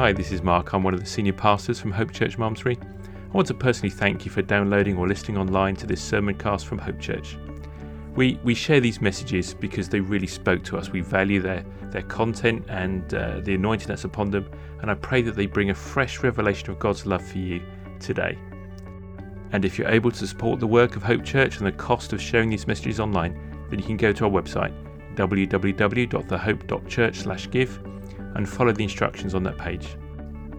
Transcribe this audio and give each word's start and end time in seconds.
Hi, 0.00 0.14
this 0.14 0.32
is 0.32 0.40
Mark. 0.40 0.72
I'm 0.72 0.82
one 0.82 0.94
of 0.94 1.00
the 1.00 1.04
senior 1.04 1.34
pastors 1.34 1.78
from 1.78 1.90
Hope 1.90 2.10
Church 2.10 2.38
Malmesbury. 2.38 2.78
I 2.80 3.32
want 3.34 3.46
to 3.48 3.54
personally 3.54 3.90
thank 3.90 4.24
you 4.24 4.30
for 4.30 4.40
downloading 4.40 4.96
or 4.96 5.06
listening 5.06 5.36
online 5.36 5.76
to 5.76 5.86
this 5.86 6.00
sermon 6.00 6.36
cast 6.36 6.66
from 6.66 6.78
Hope 6.78 6.98
Church. 6.98 7.36
We, 8.16 8.40
we 8.42 8.54
share 8.54 8.80
these 8.80 9.02
messages 9.02 9.52
because 9.52 9.90
they 9.90 10.00
really 10.00 10.26
spoke 10.26 10.64
to 10.64 10.78
us. 10.78 10.88
We 10.88 11.02
value 11.02 11.42
their, 11.42 11.66
their 11.90 12.00
content 12.00 12.64
and 12.70 13.12
uh, 13.12 13.40
the 13.40 13.56
anointing 13.56 13.88
that's 13.88 14.04
upon 14.04 14.30
them, 14.30 14.50
and 14.80 14.90
I 14.90 14.94
pray 14.94 15.20
that 15.20 15.36
they 15.36 15.44
bring 15.44 15.68
a 15.68 15.74
fresh 15.74 16.22
revelation 16.22 16.70
of 16.70 16.78
God's 16.78 17.04
love 17.04 17.22
for 17.22 17.36
you 17.36 17.60
today. 17.98 18.38
And 19.52 19.66
if 19.66 19.78
you're 19.78 19.90
able 19.90 20.12
to 20.12 20.26
support 20.26 20.60
the 20.60 20.66
work 20.66 20.96
of 20.96 21.02
Hope 21.02 21.26
Church 21.26 21.58
and 21.58 21.66
the 21.66 21.72
cost 21.72 22.14
of 22.14 22.22
sharing 22.22 22.48
these 22.48 22.66
messages 22.66 23.00
online, 23.00 23.38
then 23.68 23.78
you 23.78 23.84
can 23.84 23.98
go 23.98 24.14
to 24.14 24.24
our 24.24 24.30
website 24.30 24.72
www.thehope.church/give 25.14 27.80
and 28.34 28.48
follow 28.48 28.72
the 28.72 28.82
instructions 28.82 29.34
on 29.34 29.42
that 29.44 29.58
page. 29.58 29.96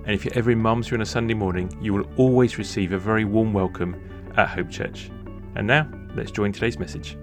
And 0.05 0.11
if 0.11 0.25
you're 0.25 0.33
ever 0.33 0.51
in 0.51 0.61
Malmesbury 0.61 0.97
on 0.97 1.01
a 1.01 1.05
Sunday 1.05 1.33
morning, 1.33 1.77
you 1.81 1.93
will 1.93 2.07
always 2.17 2.57
receive 2.57 2.91
a 2.91 2.97
very 2.97 3.23
warm 3.23 3.53
welcome 3.53 3.95
at 4.35 4.49
Hope 4.49 4.69
Church. 4.69 5.11
And 5.55 5.67
now, 5.67 5.87
let's 6.15 6.31
join 6.31 6.51
today's 6.51 6.79
message. 6.79 7.17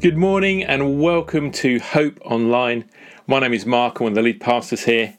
Good 0.00 0.16
morning 0.16 0.62
and 0.62 1.02
welcome 1.02 1.50
to 1.52 1.80
Hope 1.80 2.20
Online. 2.24 2.88
My 3.26 3.40
name 3.40 3.52
is 3.52 3.66
Mark, 3.66 3.98
I'm 3.98 4.04
one 4.04 4.12
of 4.12 4.16
the 4.16 4.22
lead 4.22 4.40
pastors 4.40 4.84
here. 4.84 5.18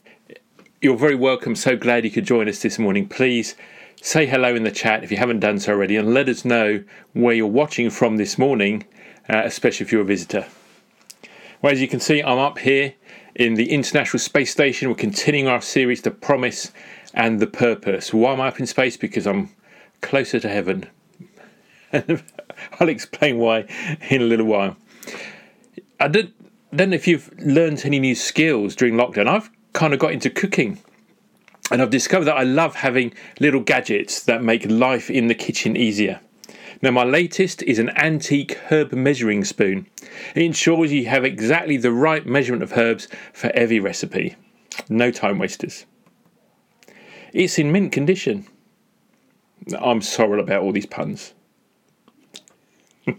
You're 0.80 0.96
very 0.96 1.14
welcome. 1.14 1.54
So 1.54 1.76
glad 1.76 2.04
you 2.04 2.10
could 2.10 2.24
join 2.24 2.48
us 2.48 2.62
this 2.62 2.78
morning. 2.78 3.06
Please 3.06 3.54
say 4.00 4.24
hello 4.24 4.54
in 4.54 4.62
the 4.62 4.70
chat 4.70 5.04
if 5.04 5.10
you 5.10 5.18
haven't 5.18 5.40
done 5.40 5.58
so 5.58 5.72
already 5.72 5.96
and 5.96 6.14
let 6.14 6.28
us 6.28 6.44
know 6.44 6.82
where 7.12 7.34
you're 7.34 7.46
watching 7.46 7.90
from 7.90 8.16
this 8.16 8.38
morning, 8.38 8.86
uh, 9.28 9.42
especially 9.44 9.84
if 9.84 9.92
you're 9.92 10.00
a 10.00 10.06
visitor. 10.06 10.46
Well, 11.60 11.72
as 11.72 11.82
you 11.82 11.88
can 11.88 12.00
see, 12.00 12.22
I'm 12.22 12.38
up 12.38 12.58
here 12.58 12.94
in 13.34 13.54
the 13.54 13.70
International 13.70 14.18
Space 14.18 14.50
Station. 14.50 14.88
We're 14.88 14.94
continuing 14.94 15.48
our 15.48 15.60
series, 15.60 16.02
The 16.02 16.10
Promise 16.10 16.72
and 17.14 17.40
the 17.40 17.46
Purpose. 17.46 18.12
Why 18.12 18.32
am 18.32 18.40
I 18.40 18.48
up 18.48 18.60
in 18.60 18.66
space? 18.66 18.96
Because 18.96 19.26
I'm 19.26 19.50
closer 20.00 20.40
to 20.40 20.48
heaven. 20.48 20.86
I'll 21.92 22.88
explain 22.88 23.38
why 23.38 23.66
in 24.08 24.22
a 24.22 24.24
little 24.24 24.46
while. 24.46 24.76
I 25.98 26.08
don't, 26.08 26.32
don't 26.74 26.90
know 26.90 26.96
if 26.96 27.06
you've 27.06 27.30
learned 27.38 27.82
any 27.84 27.98
new 27.98 28.14
skills 28.14 28.76
during 28.76 28.94
lockdown. 28.94 29.26
I've 29.26 29.50
kind 29.72 29.92
of 29.92 29.98
got 29.98 30.12
into 30.12 30.30
cooking. 30.30 30.78
And 31.70 31.80
I've 31.80 31.90
discovered 31.90 32.24
that 32.24 32.36
I 32.36 32.42
love 32.42 32.74
having 32.76 33.12
little 33.38 33.60
gadgets 33.60 34.24
that 34.24 34.42
make 34.42 34.68
life 34.68 35.08
in 35.08 35.28
the 35.28 35.34
kitchen 35.34 35.76
easier. 35.76 36.20
Now, 36.82 36.90
my 36.90 37.04
latest 37.04 37.62
is 37.64 37.78
an 37.78 37.90
antique 37.90 38.58
herb 38.70 38.92
measuring 38.92 39.44
spoon. 39.44 39.86
It 40.34 40.42
ensures 40.42 40.92
you 40.92 41.06
have 41.06 41.24
exactly 41.24 41.76
the 41.76 41.92
right 41.92 42.24
measurement 42.24 42.62
of 42.62 42.76
herbs 42.76 43.06
for 43.34 43.50
every 43.50 43.80
recipe. 43.80 44.36
No 44.88 45.10
time 45.10 45.38
wasters. 45.38 45.84
It's 47.34 47.58
in 47.58 47.70
mint 47.70 47.92
condition. 47.92 48.46
I'm 49.78 50.00
sorry 50.00 50.40
about 50.40 50.62
all 50.62 50.72
these 50.72 50.86
puns. 50.86 51.34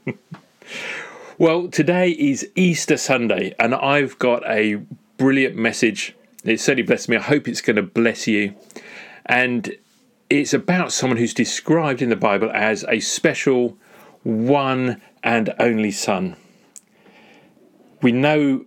well, 1.38 1.68
today 1.68 2.12
is 2.12 2.50
Easter 2.56 2.98
Sunday, 2.98 3.54
and 3.60 3.76
I've 3.76 4.18
got 4.18 4.44
a 4.50 4.82
brilliant 5.18 5.56
message. 5.56 6.16
It 6.44 6.60
certainly 6.60 6.84
blessed 6.84 7.10
me. 7.10 7.18
I 7.18 7.22
hope 7.22 7.48
it's 7.48 7.62
going 7.62 7.76
to 7.76 7.84
bless 7.84 8.26
you. 8.26 8.56
And 9.28 9.76
it's 10.32 10.54
about 10.54 10.94
someone 10.94 11.18
who's 11.18 11.34
described 11.34 12.02
in 12.02 12.08
the 12.08 12.16
Bible 12.16 12.50
as 12.54 12.86
a 12.88 13.02
special 13.02 13.78
one 14.24 15.02
and 15.24 15.54
only 15.60 15.92
son. 15.92 16.38
We 18.02 18.14
know 18.14 18.66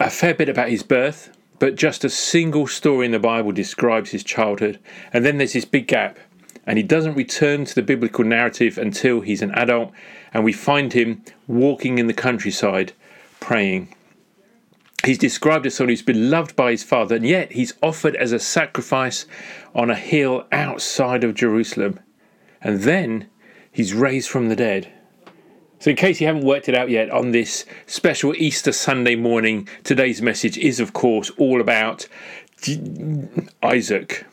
a 0.00 0.08
fair 0.08 0.34
bit 0.34 0.48
about 0.48 0.70
his 0.70 0.82
birth, 0.82 1.36
but 1.58 1.76
just 1.76 2.04
a 2.04 2.10
single 2.10 2.66
story 2.66 3.04
in 3.04 3.12
the 3.12 3.18
Bible 3.18 3.52
describes 3.52 4.10
his 4.10 4.24
childhood. 4.24 4.80
And 5.12 5.26
then 5.26 5.36
there's 5.36 5.52
this 5.52 5.66
big 5.66 5.88
gap, 5.88 6.18
and 6.66 6.78
he 6.78 6.82
doesn't 6.82 7.14
return 7.14 7.66
to 7.66 7.74
the 7.74 7.82
biblical 7.82 8.24
narrative 8.24 8.78
until 8.78 9.20
he's 9.20 9.42
an 9.42 9.50
adult, 9.52 9.92
and 10.32 10.42
we 10.42 10.54
find 10.54 10.94
him 10.94 11.22
walking 11.46 11.98
in 11.98 12.06
the 12.06 12.14
countryside 12.14 12.94
praying. 13.40 13.94
He's 15.04 15.18
described 15.18 15.66
as 15.66 15.74
someone 15.74 15.90
who's 15.90 16.02
been 16.02 16.30
loved 16.30 16.56
by 16.56 16.70
his 16.70 16.82
father, 16.82 17.16
and 17.16 17.26
yet 17.26 17.52
he's 17.52 17.74
offered 17.82 18.16
as 18.16 18.32
a 18.32 18.38
sacrifice 18.38 19.26
on 19.74 19.90
a 19.90 19.94
hill 19.94 20.46
outside 20.50 21.24
of 21.24 21.34
Jerusalem. 21.34 22.00
And 22.62 22.82
then 22.82 23.28
he's 23.70 23.92
raised 23.92 24.30
from 24.30 24.48
the 24.48 24.56
dead. 24.56 24.90
So, 25.78 25.90
in 25.90 25.96
case 25.96 26.20
you 26.20 26.26
haven't 26.26 26.46
worked 26.46 26.70
it 26.70 26.74
out 26.74 26.88
yet, 26.88 27.10
on 27.10 27.32
this 27.32 27.66
special 27.86 28.34
Easter 28.36 28.72
Sunday 28.72 29.16
morning, 29.16 29.68
today's 29.82 30.22
message 30.22 30.56
is, 30.56 30.80
of 30.80 30.94
course, 30.94 31.30
all 31.36 31.60
about 31.60 32.06
Isaac. 33.62 34.24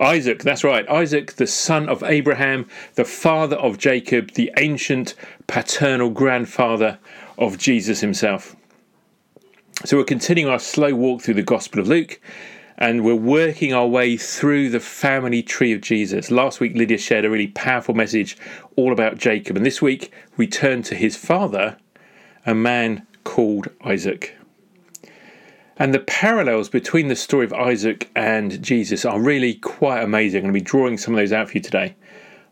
Isaac, 0.00 0.42
that's 0.42 0.64
right, 0.64 0.88
Isaac, 0.88 1.34
the 1.34 1.46
son 1.46 1.88
of 1.88 2.02
Abraham, 2.02 2.66
the 2.94 3.04
father 3.04 3.56
of 3.56 3.78
Jacob, 3.78 4.32
the 4.32 4.50
ancient 4.56 5.14
paternal 5.46 6.10
grandfather 6.10 6.98
of 7.38 7.58
Jesus 7.58 8.00
himself. 8.00 8.56
So, 9.82 9.96
we're 9.96 10.04
continuing 10.04 10.52
our 10.52 10.58
slow 10.58 10.94
walk 10.94 11.22
through 11.22 11.34
the 11.34 11.42
Gospel 11.42 11.80
of 11.80 11.88
Luke, 11.88 12.20
and 12.76 13.02
we're 13.02 13.14
working 13.14 13.72
our 13.72 13.86
way 13.86 14.18
through 14.18 14.68
the 14.68 14.78
family 14.78 15.42
tree 15.42 15.72
of 15.72 15.80
Jesus. 15.80 16.30
Last 16.30 16.60
week, 16.60 16.74
Lydia 16.76 16.98
shared 16.98 17.24
a 17.24 17.30
really 17.30 17.46
powerful 17.46 17.94
message 17.94 18.36
all 18.76 18.92
about 18.92 19.16
Jacob, 19.16 19.56
and 19.56 19.64
this 19.64 19.80
week 19.80 20.12
we 20.36 20.46
turn 20.46 20.82
to 20.82 20.94
his 20.94 21.16
father, 21.16 21.78
a 22.44 22.54
man 22.54 23.06
called 23.24 23.68
Isaac. 23.82 24.36
And 25.78 25.94
the 25.94 26.00
parallels 26.00 26.68
between 26.68 27.08
the 27.08 27.16
story 27.16 27.46
of 27.46 27.54
Isaac 27.54 28.10
and 28.14 28.62
Jesus 28.62 29.06
are 29.06 29.18
really 29.18 29.54
quite 29.54 30.02
amazing. 30.02 30.40
I'm 30.40 30.52
going 30.52 30.54
to 30.54 30.60
be 30.60 30.64
drawing 30.64 30.98
some 30.98 31.14
of 31.14 31.18
those 31.18 31.32
out 31.32 31.48
for 31.48 31.56
you 31.56 31.62
today. 31.62 31.96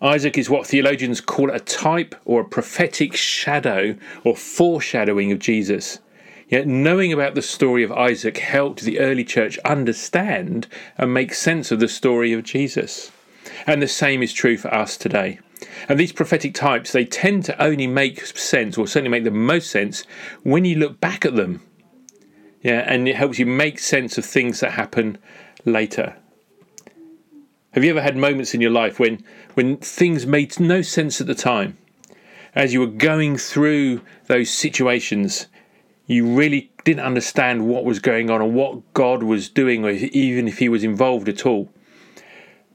Isaac 0.00 0.38
is 0.38 0.48
what 0.48 0.66
theologians 0.66 1.20
call 1.20 1.50
a 1.50 1.60
type 1.60 2.14
or 2.24 2.40
a 2.40 2.48
prophetic 2.48 3.14
shadow 3.14 3.96
or 4.24 4.34
foreshadowing 4.34 5.30
of 5.30 5.40
Jesus. 5.40 5.98
Yet 6.48 6.66
knowing 6.66 7.12
about 7.12 7.34
the 7.34 7.42
story 7.42 7.82
of 7.82 7.92
Isaac 7.92 8.38
helped 8.38 8.80
the 8.80 9.00
early 9.00 9.24
church 9.24 9.58
understand 9.58 10.66
and 10.96 11.12
make 11.12 11.34
sense 11.34 11.70
of 11.70 11.78
the 11.78 11.88
story 11.88 12.32
of 12.32 12.42
Jesus. 12.42 13.10
And 13.66 13.82
the 13.82 13.88
same 13.88 14.22
is 14.22 14.32
true 14.32 14.56
for 14.56 14.72
us 14.72 14.96
today. 14.96 15.40
And 15.88 15.98
these 15.98 16.12
prophetic 16.12 16.54
types, 16.54 16.92
they 16.92 17.04
tend 17.04 17.44
to 17.46 17.62
only 17.62 17.86
make 17.86 18.24
sense, 18.24 18.78
or 18.78 18.86
certainly 18.86 19.10
make 19.10 19.24
the 19.24 19.30
most 19.30 19.70
sense, 19.70 20.04
when 20.42 20.64
you 20.64 20.76
look 20.76 21.00
back 21.00 21.24
at 21.24 21.36
them. 21.36 21.62
Yeah, 22.62 22.84
and 22.86 23.08
it 23.08 23.16
helps 23.16 23.38
you 23.38 23.46
make 23.46 23.78
sense 23.78 24.18
of 24.18 24.24
things 24.24 24.60
that 24.60 24.72
happen 24.72 25.18
later. 25.64 26.16
Have 27.72 27.84
you 27.84 27.90
ever 27.90 28.02
had 28.02 28.16
moments 28.16 28.54
in 28.54 28.60
your 28.60 28.70
life 28.70 28.98
when, 28.98 29.22
when 29.54 29.76
things 29.76 30.26
made 30.26 30.58
no 30.58 30.82
sense 30.82 31.20
at 31.20 31.26
the 31.26 31.34
time? 31.34 31.76
As 32.54 32.72
you 32.72 32.80
were 32.80 32.86
going 32.86 33.36
through 33.36 34.00
those 34.26 34.50
situations, 34.50 35.46
you 36.08 36.26
really 36.26 36.72
didn't 36.84 37.04
understand 37.04 37.68
what 37.68 37.84
was 37.84 38.00
going 38.00 38.30
on 38.30 38.40
or 38.40 38.50
what 38.50 38.94
God 38.94 39.22
was 39.22 39.48
doing, 39.48 39.84
or 39.84 39.90
even 39.90 40.48
if 40.48 40.58
He 40.58 40.68
was 40.68 40.82
involved 40.82 41.28
at 41.28 41.46
all. 41.46 41.70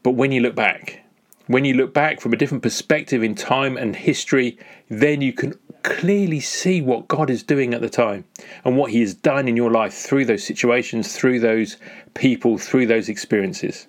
But 0.04 0.12
when 0.12 0.32
you 0.32 0.40
look 0.40 0.56
back, 0.56 1.04
when 1.48 1.66
you 1.66 1.74
look 1.74 1.94
back 1.94 2.22
from 2.22 2.32
a 2.32 2.38
different 2.38 2.64
perspective 2.64 3.24
in 3.24 3.36
time 3.36 3.76
and 3.76 3.96
history, 3.96 4.58
then 4.88 5.22
you 5.22 5.34
can 5.34 5.56
clearly 5.82 6.40
see 6.40 6.82
what 6.82 7.08
God 7.08 7.30
is 7.30 7.44
doing 7.44 7.74
at 7.74 7.82
the 7.82 7.90
time 7.90 8.24
and 8.64 8.78
what 8.78 8.92
He 8.92 9.02
has 9.02 9.16
done 9.16 9.48
in 9.48 9.58
your 9.58 9.72
life 9.72 9.94
through 9.94 10.26
those 10.26 10.44
situations, 10.44 11.16
through 11.16 11.40
those 11.40 11.78
people, 12.14 12.60
through 12.60 12.86
those 12.86 13.10
experiences. 13.10 13.88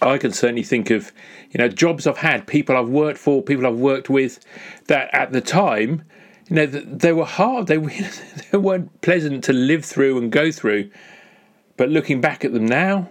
I 0.00 0.16
can 0.16 0.32
certainly 0.32 0.64
think 0.64 0.90
of, 0.90 1.12
you 1.50 1.58
know, 1.58 1.68
jobs 1.68 2.06
I've 2.06 2.18
had, 2.18 2.46
people 2.46 2.76
I've 2.76 2.88
worked 2.88 3.18
for, 3.18 3.42
people 3.42 3.66
I've 3.66 3.78
worked 3.78 4.08
with, 4.08 4.40
that 4.86 5.10
at 5.12 5.32
the 5.32 5.40
time 5.40 6.04
you 6.48 6.56
know, 6.56 6.66
they 6.66 7.12
were 7.12 7.24
hard. 7.24 7.66
They, 7.66 7.76
they 8.50 8.58
weren't 8.58 9.00
pleasant 9.00 9.44
to 9.44 9.52
live 9.52 9.84
through 9.84 10.18
and 10.18 10.30
go 10.30 10.50
through. 10.50 10.90
But 11.76 11.90
looking 11.90 12.20
back 12.20 12.44
at 12.44 12.52
them 12.52 12.66
now, 12.66 13.08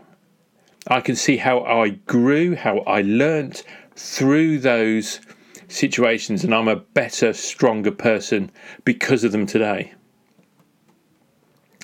I 0.88 1.02
can 1.02 1.16
see 1.16 1.38
how 1.38 1.62
I 1.64 1.90
grew, 1.90 2.56
how 2.56 2.80
I 2.80 3.02
learnt 3.02 3.64
through 3.96 4.60
those 4.60 5.20
situations, 5.68 6.44
and 6.44 6.54
I'm 6.54 6.68
a 6.68 6.76
better, 6.76 7.34
stronger 7.34 7.92
person 7.92 8.52
because 8.86 9.24
of 9.24 9.32
them 9.32 9.46
today. 9.46 9.94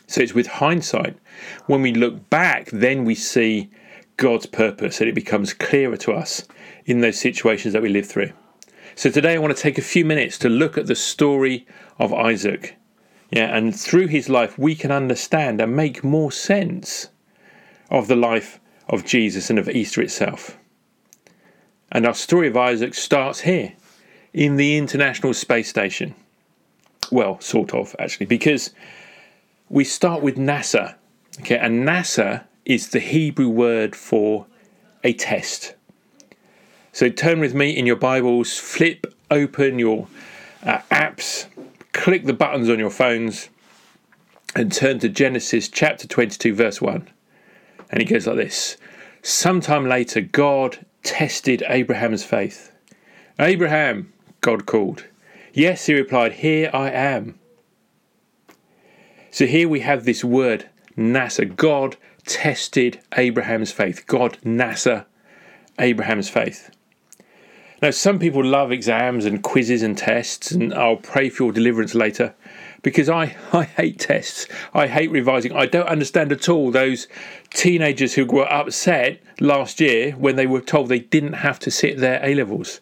So 0.07 0.21
it's 0.21 0.33
with 0.33 0.47
hindsight. 0.47 1.17
When 1.67 1.81
we 1.81 1.93
look 1.93 2.29
back, 2.29 2.69
then 2.71 3.05
we 3.05 3.15
see 3.15 3.69
God's 4.17 4.45
purpose, 4.45 4.99
and 4.99 5.09
it 5.09 5.15
becomes 5.15 5.53
clearer 5.53 5.97
to 5.97 6.13
us 6.13 6.45
in 6.85 7.01
those 7.01 7.19
situations 7.19 7.73
that 7.73 7.81
we 7.81 7.89
live 7.89 8.07
through. 8.07 8.33
So 8.95 9.09
today 9.09 9.35
I 9.35 9.37
want 9.37 9.55
to 9.55 9.61
take 9.61 9.77
a 9.77 9.83
few 9.83 10.05
minutes 10.05 10.37
to 10.39 10.49
look 10.49 10.77
at 10.77 10.87
the 10.87 10.95
story 10.95 11.65
of 11.97 12.13
Isaac. 12.13 12.77
Yeah, 13.31 13.55
and 13.55 13.77
through 13.77 14.07
his 14.07 14.29
life 14.29 14.57
we 14.57 14.75
can 14.75 14.91
understand 14.91 15.61
and 15.61 15.75
make 15.75 16.03
more 16.03 16.31
sense 16.31 17.09
of 17.89 18.07
the 18.07 18.15
life 18.15 18.59
of 18.87 19.05
Jesus 19.05 19.49
and 19.49 19.59
of 19.59 19.69
Easter 19.69 20.01
itself. 20.01 20.57
And 21.91 22.05
our 22.05 22.13
story 22.13 22.47
of 22.47 22.57
Isaac 22.57 22.93
starts 22.93 23.41
here 23.41 23.73
in 24.33 24.57
the 24.57 24.77
International 24.77 25.33
Space 25.33 25.69
Station. 25.69 26.15
Well, 27.11 27.39
sort 27.39 27.73
of, 27.73 27.95
actually, 27.97 28.27
because 28.27 28.71
we 29.69 29.83
start 29.83 30.21
with 30.21 30.37
NASA 30.37 30.95
Okay, 31.39 31.57
and 31.57 31.87
NASA 31.87 32.43
is 32.65 32.89
the 32.89 32.99
Hebrew 32.99 33.47
word 33.47 33.95
for 33.95 34.45
a 35.03 35.13
test. 35.13 35.75
So 36.91 37.09
turn 37.09 37.39
with 37.39 37.53
me 37.53 37.69
in 37.69 37.85
your 37.85 37.95
Bibles, 37.95 38.57
flip 38.57 39.13
open 39.29 39.77
your 39.77 40.07
uh, 40.63 40.79
apps, 40.89 41.45
click 41.93 42.25
the 42.25 42.33
buttons 42.33 42.67
on 42.67 42.79
your 42.79 42.89
phones, 42.89 43.49
and 44.55 44.73
turn 44.73 44.97
to 44.99 45.09
Genesis 45.09 45.69
chapter 45.69 46.07
22, 46.07 46.55
verse 46.55 46.81
1. 46.81 47.07
And 47.91 48.01
it 48.01 48.05
goes 48.05 48.25
like 48.25 48.37
this 48.37 48.77
Sometime 49.21 49.87
later, 49.87 50.19
God 50.19 50.79
tested 51.03 51.63
Abraham's 51.67 52.23
faith. 52.23 52.71
Abraham, 53.37 54.11
God 54.41 54.65
called. 54.65 55.05
Yes, 55.53 55.85
he 55.85 55.93
replied, 55.93 56.33
Here 56.33 56.71
I 56.73 56.89
am. 56.89 57.37
So 59.29 59.45
here 59.45 59.69
we 59.69 59.81
have 59.81 60.05
this 60.05 60.23
word, 60.23 60.67
NASA. 60.97 61.55
God 61.55 61.97
tested 62.25 62.99
Abraham's 63.15 63.71
faith. 63.71 64.07
God, 64.07 64.39
NASA, 64.43 65.05
Abraham's 65.77 66.29
faith. 66.29 66.71
Now, 67.81 67.91
some 67.91 68.19
people 68.19 68.43
love 68.43 68.71
exams 68.71 69.25
and 69.25 69.41
quizzes 69.41 69.83
and 69.83 69.97
tests, 69.97 70.51
and 70.51 70.73
I'll 70.73 70.97
pray 70.97 71.29
for 71.29 71.43
your 71.43 71.51
deliverance 71.53 71.95
later 71.95 72.35
because 72.81 73.09
I, 73.09 73.35
I 73.53 73.63
hate 73.63 73.99
tests. 73.99 74.47
I 74.73 74.87
hate 74.87 75.11
revising. 75.11 75.53
I 75.53 75.65
don't 75.65 75.87
understand 75.87 76.31
at 76.31 76.49
all 76.49 76.71
those 76.71 77.07
teenagers 77.51 78.13
who 78.13 78.25
were 78.25 78.51
upset 78.51 79.21
last 79.39 79.79
year 79.79 80.11
when 80.11 80.35
they 80.35 80.45
were 80.45 80.61
told 80.61 80.89
they 80.89 80.99
didn't 80.99 81.33
have 81.33 81.59
to 81.59 81.71
sit 81.71 81.97
their 81.97 82.23
A 82.25 82.35
levels. 82.35 82.81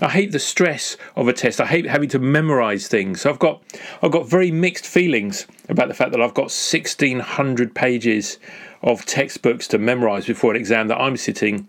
I 0.00 0.08
hate 0.08 0.32
the 0.32 0.38
stress 0.38 0.96
of 1.14 1.28
a 1.28 1.32
test. 1.32 1.60
I 1.60 1.66
hate 1.66 1.84
having 1.86 2.08
to 2.10 2.18
memorize 2.18 2.88
things. 2.88 3.20
So 3.22 3.30
I've 3.30 3.38
got 3.38 3.62
I've 4.02 4.12
got 4.12 4.28
very 4.28 4.50
mixed 4.50 4.86
feelings 4.86 5.46
about 5.68 5.88
the 5.88 5.94
fact 5.94 6.12
that 6.12 6.20
I've 6.20 6.34
got 6.34 6.50
1600 6.50 7.74
pages 7.74 8.38
of 8.82 9.04
textbooks 9.04 9.68
to 9.68 9.78
memorize 9.78 10.26
before 10.26 10.52
an 10.52 10.56
exam 10.56 10.88
that 10.88 10.98
I'm 10.98 11.16
sitting 11.16 11.68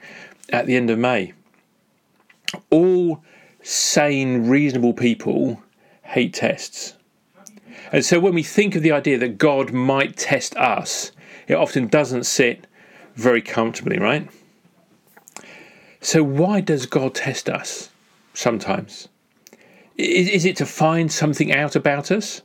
at 0.50 0.66
the 0.66 0.76
end 0.76 0.90
of 0.90 0.98
May. 0.98 1.34
All 2.70 3.24
sane, 3.62 4.48
reasonable 4.48 4.94
people 4.94 5.62
hate 6.04 6.34
tests. 6.34 6.96
And 7.92 8.06
so 8.06 8.20
when 8.20 8.34
we 8.34 8.44
think 8.44 8.76
of 8.76 8.84
the 8.84 8.92
idea 8.92 9.18
that 9.18 9.38
God 9.38 9.72
might 9.72 10.18
test 10.18 10.56
us, 10.58 11.12
it 11.48 11.56
often 11.56 11.88
doesn't 11.88 12.26
sit 12.26 12.68
very 13.16 13.42
comfortably, 13.42 13.98
right? 13.98 14.30
So 16.02 16.24
why 16.24 16.62
does 16.62 16.86
God 16.86 17.16
test 17.16 17.50
us 17.50 17.90
sometimes? 18.34 19.10
Is, 19.98 20.30
is 20.30 20.46
it 20.46 20.56
to 20.58 20.66
find 20.66 21.12
something 21.12 21.52
out 21.52 21.76
about 21.76 22.12
us? 22.12 22.42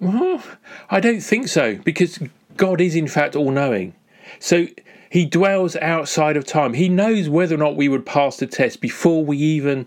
Well, 0.00 0.42
I 0.90 1.00
don't 1.00 1.22
think 1.22 1.48
so, 1.48 1.76
because 1.76 2.18
God 2.56 2.80
is 2.80 2.94
in 2.94 3.08
fact 3.08 3.36
all 3.36 3.50
knowing. 3.50 3.94
So 4.38 4.66
he 5.14 5.24
dwells 5.24 5.76
outside 5.76 6.36
of 6.36 6.44
time. 6.44 6.74
He 6.74 6.88
knows 6.88 7.28
whether 7.28 7.54
or 7.54 7.58
not 7.58 7.76
we 7.76 7.88
would 7.88 8.04
pass 8.04 8.38
the 8.38 8.48
test 8.48 8.80
before 8.80 9.24
we 9.24 9.36
even 9.36 9.86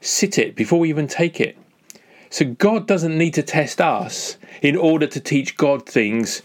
sit 0.00 0.38
it, 0.38 0.56
before 0.56 0.80
we 0.80 0.88
even 0.88 1.06
take 1.06 1.40
it. 1.40 1.56
So 2.30 2.46
God 2.46 2.88
doesn't 2.88 3.16
need 3.16 3.32
to 3.34 3.44
test 3.44 3.80
us 3.80 4.38
in 4.60 4.74
order 4.76 5.06
to 5.06 5.20
teach 5.20 5.56
God 5.56 5.88
things 5.88 6.42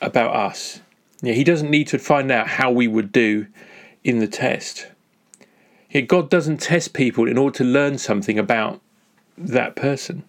about 0.00 0.32
us. 0.32 0.80
Yeah, 1.22 1.32
he 1.32 1.42
doesn't 1.42 1.72
need 1.72 1.88
to 1.88 1.98
find 1.98 2.30
out 2.30 2.46
how 2.46 2.70
we 2.70 2.86
would 2.86 3.10
do 3.10 3.48
in 4.04 4.20
the 4.20 4.28
test. 4.28 4.86
Yeah, 5.90 6.02
God 6.02 6.30
doesn't 6.30 6.58
test 6.58 6.92
people 6.92 7.26
in 7.26 7.36
order 7.36 7.58
to 7.58 7.64
learn 7.64 7.98
something 7.98 8.38
about 8.38 8.80
that 9.36 9.74
person. 9.74 10.22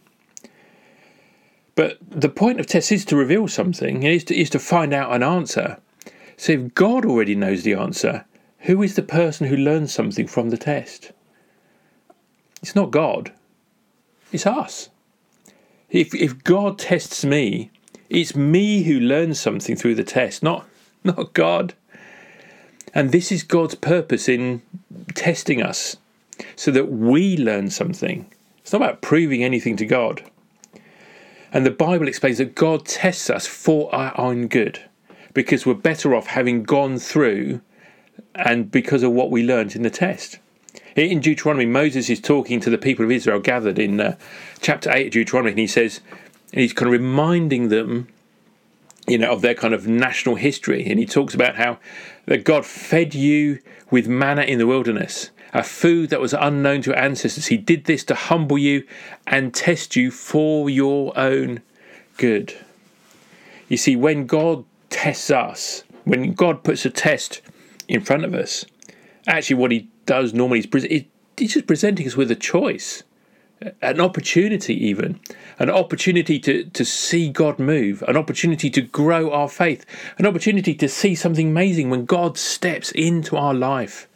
But 1.75 1.99
the 2.01 2.29
point 2.29 2.59
of 2.59 2.65
tests 2.65 2.91
is 2.91 3.05
to 3.05 3.15
reveal 3.15 3.47
something, 3.47 4.01
is 4.01 4.23
to, 4.23 4.35
is 4.35 4.49
to 4.49 4.57
find 4.57 4.91
out 4.91 5.13
an 5.13 5.21
answer. 5.21 5.77
So 6.41 6.53
if 6.53 6.73
God 6.73 7.05
already 7.05 7.35
knows 7.35 7.61
the 7.61 7.75
answer, 7.75 8.25
who 8.61 8.81
is 8.81 8.95
the 8.95 9.03
person 9.03 9.45
who 9.45 9.55
learns 9.55 9.93
something 9.93 10.25
from 10.25 10.49
the 10.49 10.57
test? 10.57 11.11
It's 12.63 12.75
not 12.75 12.89
God, 12.89 13.31
it's 14.31 14.47
us. 14.47 14.89
If, 15.91 16.15
if 16.15 16.43
God 16.43 16.79
tests 16.79 17.23
me, 17.23 17.69
it's 18.09 18.35
me 18.35 18.81
who 18.81 18.99
learns 18.99 19.39
something 19.39 19.75
through 19.75 19.93
the 19.93 20.03
test, 20.03 20.41
not, 20.41 20.65
not 21.03 21.33
God. 21.33 21.75
And 22.91 23.11
this 23.11 23.31
is 23.31 23.43
God's 23.43 23.75
purpose 23.75 24.27
in 24.27 24.63
testing 25.13 25.61
us, 25.61 25.97
so 26.55 26.71
that 26.71 26.91
we 26.91 27.37
learn 27.37 27.69
something. 27.69 28.25
It's 28.57 28.73
not 28.73 28.81
about 28.81 29.03
proving 29.03 29.43
anything 29.43 29.77
to 29.77 29.85
God. 29.85 30.23
And 31.53 31.67
the 31.67 31.69
Bible 31.69 32.07
explains 32.07 32.39
that 32.39 32.55
God 32.55 32.87
tests 32.87 33.29
us 33.29 33.45
for 33.45 33.93
our 33.93 34.19
own 34.19 34.47
good, 34.47 34.85
because 35.33 35.65
we're 35.65 35.73
better 35.73 36.15
off 36.15 36.27
having 36.27 36.63
gone 36.63 36.97
through 36.99 37.61
and 38.35 38.71
because 38.71 39.03
of 39.03 39.11
what 39.11 39.31
we 39.31 39.43
learned 39.43 39.75
in 39.75 39.83
the 39.83 39.89
test. 39.89 40.39
In 40.95 41.19
Deuteronomy, 41.19 41.65
Moses 41.65 42.09
is 42.09 42.19
talking 42.19 42.59
to 42.59 42.69
the 42.69 42.77
people 42.77 43.05
of 43.05 43.11
Israel 43.11 43.39
gathered 43.39 43.79
in 43.79 43.99
uh, 43.99 44.17
chapter 44.61 44.91
8 44.91 45.07
of 45.07 45.13
Deuteronomy, 45.13 45.51
and 45.51 45.59
he 45.59 45.67
says, 45.67 46.01
and 46.51 46.61
he's 46.61 46.73
kind 46.73 46.87
of 46.87 46.99
reminding 46.99 47.69
them, 47.69 48.07
you 49.07 49.17
know, 49.17 49.31
of 49.31 49.41
their 49.41 49.53
kind 49.53 49.73
of 49.73 49.87
national 49.87 50.35
history. 50.35 50.85
And 50.85 50.99
he 50.99 51.05
talks 51.05 51.33
about 51.33 51.55
how 51.55 51.79
that 52.25 52.43
God 52.43 52.65
fed 52.65 53.15
you 53.15 53.59
with 53.89 54.07
manna 54.07 54.43
in 54.43 54.59
the 54.59 54.67
wilderness, 54.67 55.29
a 55.53 55.63
food 55.63 56.09
that 56.09 56.19
was 56.19 56.33
unknown 56.33 56.81
to 56.83 56.97
ancestors. 56.97 57.47
He 57.47 57.57
did 57.57 57.85
this 57.85 58.03
to 58.05 58.15
humble 58.15 58.57
you 58.57 58.85
and 59.25 59.53
test 59.53 59.95
you 59.95 60.11
for 60.11 60.69
your 60.69 61.17
own 61.17 61.61
good. 62.17 62.53
You 63.69 63.77
see, 63.77 63.95
when 63.95 64.25
God 64.25 64.65
tests 65.01 65.31
us, 65.31 65.83
when 66.03 66.33
God 66.33 66.63
puts 66.63 66.85
a 66.85 66.91
test 66.91 67.41
in 67.87 68.01
front 68.01 68.23
of 68.23 68.35
us, 68.35 68.65
actually 69.25 69.55
what 69.55 69.71
he 69.71 69.89
does 70.05 70.31
normally 70.31 70.59
is 70.59 70.67
pre- 70.67 71.09
he's 71.37 71.53
just 71.53 71.65
presenting 71.65 72.05
us 72.05 72.15
with 72.15 72.29
a 72.29 72.35
choice, 72.35 73.01
an 73.81 73.99
opportunity, 73.99 74.75
even 74.85 75.19
an 75.57 75.71
opportunity 75.71 76.37
to, 76.37 76.65
to 76.65 76.85
see 76.85 77.29
God 77.29 77.57
move, 77.57 78.03
an 78.07 78.15
opportunity 78.15 78.69
to 78.69 78.81
grow 78.81 79.31
our 79.31 79.49
faith, 79.49 79.87
an 80.19 80.27
opportunity 80.27 80.75
to 80.75 80.87
see 80.87 81.15
something 81.15 81.47
amazing 81.49 81.89
when 81.89 82.05
God 82.05 82.37
steps 82.37 82.91
into 82.91 83.35
our 83.35 83.55
life. 83.55 84.07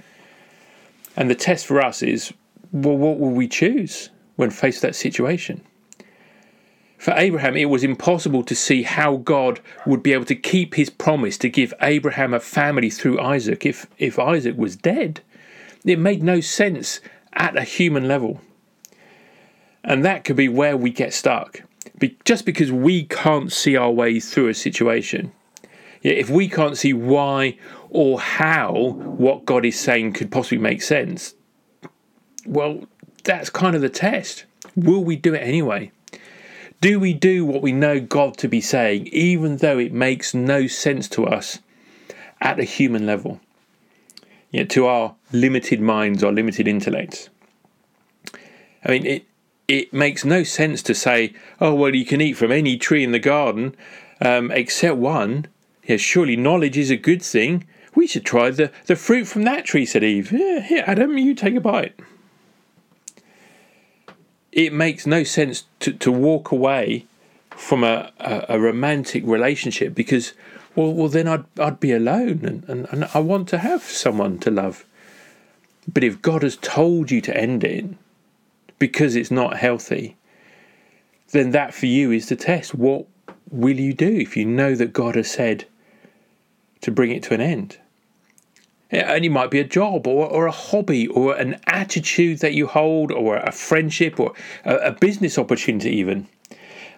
And 1.18 1.32
the 1.32 1.36
test 1.36 1.66
for 1.66 1.82
us 1.82 2.04
is 2.04 2.32
well, 2.72 2.96
what 2.96 3.18
will 3.18 3.32
we 3.32 3.48
choose 3.48 4.12
when 4.36 4.52
faced 4.52 4.84
with 4.84 4.92
that 4.92 4.96
situation? 4.96 5.64
For 7.06 7.14
Abraham, 7.18 7.56
it 7.56 7.70
was 7.70 7.84
impossible 7.84 8.44
to 8.46 8.56
see 8.56 8.82
how 8.82 9.18
God 9.18 9.60
would 9.86 10.02
be 10.02 10.12
able 10.14 10.26
to 10.26 10.34
keep 10.34 10.74
his 10.74 10.90
promise 10.90 11.38
to 11.38 11.50
give 11.50 11.72
Abraham 11.80 12.34
a 12.34 12.40
family 12.40 12.90
through 12.90 13.22
Isaac 13.22 13.64
if, 13.64 13.86
if 14.00 14.18
Isaac 14.18 14.58
was 14.58 14.76
dead. 14.76 15.22
It 15.84 16.00
made 16.00 16.24
no 16.24 16.42
sense 16.42 17.02
at 17.34 17.56
a 17.56 17.62
human 17.62 18.08
level. 18.08 18.42
And 19.84 20.04
that 20.04 20.24
could 20.24 20.36
be 20.36 20.50
where 20.50 20.76
we 20.76 20.90
get 20.90 21.14
stuck. 21.14 21.62
Be- 22.00 22.18
just 22.26 22.44
because 22.44 22.72
we 22.72 23.04
can't 23.04 23.52
see 23.52 23.78
our 23.78 23.92
way 23.92 24.20
through 24.20 24.48
a 24.48 24.56
situation. 24.56 25.32
Yeah, 26.02 26.14
if 26.14 26.32
we 26.32 26.50
can't 26.50 26.76
see 26.76 26.94
why 26.94 27.60
or 27.92 28.20
how 28.20 28.74
what 28.74 29.46
God 29.46 29.64
is 29.64 29.80
saying 29.80 30.14
could 30.14 30.32
possibly 30.32 30.58
make 30.58 30.82
sense, 30.82 31.36
well, 32.48 32.86
that's 33.24 33.52
kind 33.52 33.76
of 33.76 33.84
the 33.84 33.90
test. 33.90 34.46
Will 34.76 35.04
we 35.04 35.16
do 35.16 35.36
it 35.36 35.44
anyway? 35.44 35.92
Do 36.86 37.00
we 37.00 37.14
do 37.14 37.48
what 37.48 37.64
we 37.64 37.72
know 37.72 38.00
God 38.00 38.38
to 38.38 38.48
be 38.48 38.62
saying, 38.62 39.08
even 39.08 39.58
though 39.58 39.80
it 39.80 39.92
makes 39.92 40.36
no 40.36 40.68
sense 40.68 41.08
to 41.10 41.26
us 41.26 41.58
at 42.40 42.60
a 42.60 42.64
human 42.64 43.08
level? 43.08 43.42
know, 44.54 44.66
to 44.66 44.86
our 44.86 45.16
limited 45.32 45.82
minds 45.82 46.24
or 46.24 46.32
limited 46.32 46.68
intellects. 46.68 47.30
I 48.86 48.92
mean, 48.92 49.04
it 49.08 49.26
it 49.68 49.94
makes 49.94 50.24
no 50.24 50.44
sense 50.44 50.84
to 50.84 50.94
say, 50.94 51.34
oh 51.60 51.74
well, 51.74 51.96
you 51.96 52.06
can 52.06 52.22
eat 52.22 52.34
from 52.34 52.52
any 52.52 52.78
tree 52.78 53.04
in 53.04 53.14
the 53.14 53.18
garden 53.18 53.76
um, 54.22 54.52
except 54.52 54.98
one. 54.98 55.48
Yeah, 55.86 55.98
surely 55.98 56.36
knowledge 56.36 56.78
is 56.78 56.92
a 56.92 56.98
good 56.98 57.24
thing. 57.24 57.66
We 57.96 58.06
should 58.06 58.28
try 58.28 58.52
the, 58.52 58.72
the 58.86 58.96
fruit 58.96 59.26
from 59.26 59.42
that 59.46 59.66
tree, 59.66 59.88
said 59.88 60.04
Eve. 60.04 60.32
Yeah, 60.32 60.60
here, 60.60 60.84
Adam, 60.86 61.18
you 61.18 61.34
take 61.34 61.56
a 61.56 61.62
bite. 61.62 62.00
It 64.56 64.74
makes 64.74 65.06
no 65.06 65.24
sense 65.24 65.66
to, 65.82 65.92
to 65.94 66.12
walk 66.12 66.52
away 66.52 67.06
from 67.52 67.84
a, 67.84 68.12
a, 68.20 68.46
a 68.50 68.60
romantic 68.60 69.24
relationship 69.26 69.94
because 69.94 70.34
well, 70.76 70.94
well 70.94 71.10
then 71.10 71.28
I'd, 71.28 71.46
I'd 71.60 71.80
be 71.80 71.92
alone 71.92 72.44
and, 72.44 72.64
and, 72.68 72.88
and 72.90 73.10
I 73.14 73.20
want 73.20 73.48
to 73.50 73.60
have 73.60 73.84
someone 73.84 74.40
to 74.40 74.50
love. 74.50 74.86
But 75.92 76.04
if 76.04 76.22
God 76.22 76.42
has 76.42 76.58
told 76.58 77.12
you 77.12 77.22
to 77.22 77.38
end 77.38 77.64
it 77.64 77.86
because 78.80 79.16
it's 79.16 79.30
not 79.30 79.58
healthy, 79.58 80.16
then 81.32 81.52
that 81.52 81.74
for 81.74 81.86
you 81.86 82.12
is 82.12 82.30
the 82.30 82.36
test. 82.36 82.74
What 82.74 83.06
will 83.52 83.80
you 83.80 83.94
do 83.94 84.08
if 84.08 84.36
you 84.36 84.46
know 84.46 84.74
that 84.76 84.94
God 84.94 85.16
has 85.16 85.30
said 85.30 85.66
to 86.82 86.92
bring 86.92 87.12
it 87.12 87.24
to 87.24 87.34
an 87.34 87.42
end? 87.42 87.78
And 88.92 89.26
it 89.26 89.30
might 89.30 89.50
be 89.50 89.60
a 89.60 89.64
job 89.64 90.08
or, 90.08 90.28
or 90.28 90.46
a 90.46 90.52
hobby 90.52 91.08
or 91.08 91.36
an 91.36 91.60
attitude 91.68 92.40
that 92.40 92.54
you 92.54 92.68
hold 92.68 93.12
or 93.12 93.38
a 93.38 93.52
friendship 93.52 94.20
or 94.20 94.34
a, 94.64 94.76
a 94.76 94.92
business 94.92 95.38
opportunity, 95.38 95.90
even. 95.90 96.28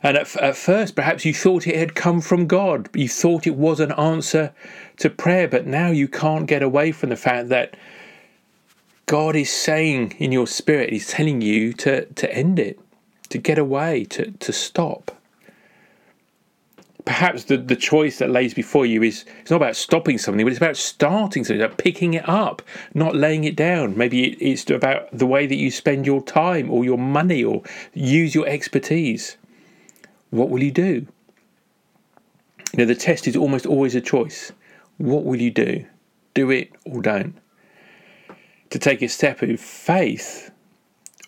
And 0.04 0.18
at, 0.18 0.36
at, 0.38 0.56
first, 0.56 0.96
perhaps 0.96 1.26
you 1.26 1.34
thought 1.34 1.66
it 1.66 1.76
had 1.76 1.96
come 1.96 2.22
from 2.22 2.46
God. 2.46 2.90
You 2.94 3.10
thought 3.10 3.48
it 3.48 3.56
was 3.56 3.80
an 3.80 3.92
answer 3.94 4.54
to 4.98 5.10
prayer, 5.10 5.48
but 5.48 5.66
now 5.66 5.90
you 5.90 6.08
can't 6.08 6.46
get 6.46 6.62
away 6.62 6.92
from 6.92 7.10
the 7.10 7.16
fact 7.16 7.50
that 7.50 7.76
God 9.06 9.36
is 9.36 9.50
saying 9.50 10.16
in 10.20 10.32
your 10.32 10.48
spirit, 10.48 10.92
He's 10.92 11.08
telling 11.08 11.42
you 11.42 11.74
to, 11.74 12.06
to 12.06 12.34
end 12.34 12.60
it, 12.60 12.80
to 13.30 13.38
get 13.38 13.58
away, 13.58 14.04
to, 14.06 14.32
to 14.32 14.54
stop. 14.54 15.17
Perhaps 17.08 17.46
the, 17.46 17.58
the 17.58 17.76
choice 17.76 18.20
that 18.20 18.30
lays 18.30 18.54
before 18.54 18.86
you 18.86 19.02
is 19.02 19.24
it's 19.42 19.50
not 19.50 19.58
about 19.58 19.76
stopping 19.76 20.18
something, 20.18 20.46
but 20.46 20.52
it's 20.52 20.60
about 20.60 20.76
starting 20.76 21.44
something, 21.44 21.62
about 21.62 21.78
picking 21.78 22.14
it 22.14 22.28
up, 22.28 22.62
not 22.94 23.16
laying 23.16 23.46
it 23.46 23.56
down. 23.56 23.98
Maybe 23.98 24.34
it's 24.34 24.70
about 24.70 25.08
the 25.18 25.26
way 25.26 25.48
that 25.48 25.56
you 25.56 25.72
spend 25.72 26.06
your 26.06 26.22
time 26.22 26.70
or 26.70 26.84
your 26.84 26.98
money 26.98 27.44
or 27.44 27.64
use 27.94 28.36
your 28.36 28.46
expertise. 28.46 29.38
What 30.32 30.50
will 30.50 30.62
you 30.62 30.72
do? 30.72 31.08
You 32.74 32.80
know, 32.80 32.86
the 32.86 32.96
test 32.96 33.26
is 33.26 33.38
almost 33.38 33.66
always 33.66 33.96
a 33.96 34.02
choice. 34.02 34.52
What 34.98 35.24
will 35.24 35.42
you 35.42 35.52
do? 35.52 35.86
Do 36.34 36.52
it 36.52 36.72
or 36.86 37.02
don't 37.02 37.40
to 38.70 38.80
take 38.80 39.02
a 39.02 39.08
step 39.08 39.42
of 39.42 39.60
faith 39.60 40.52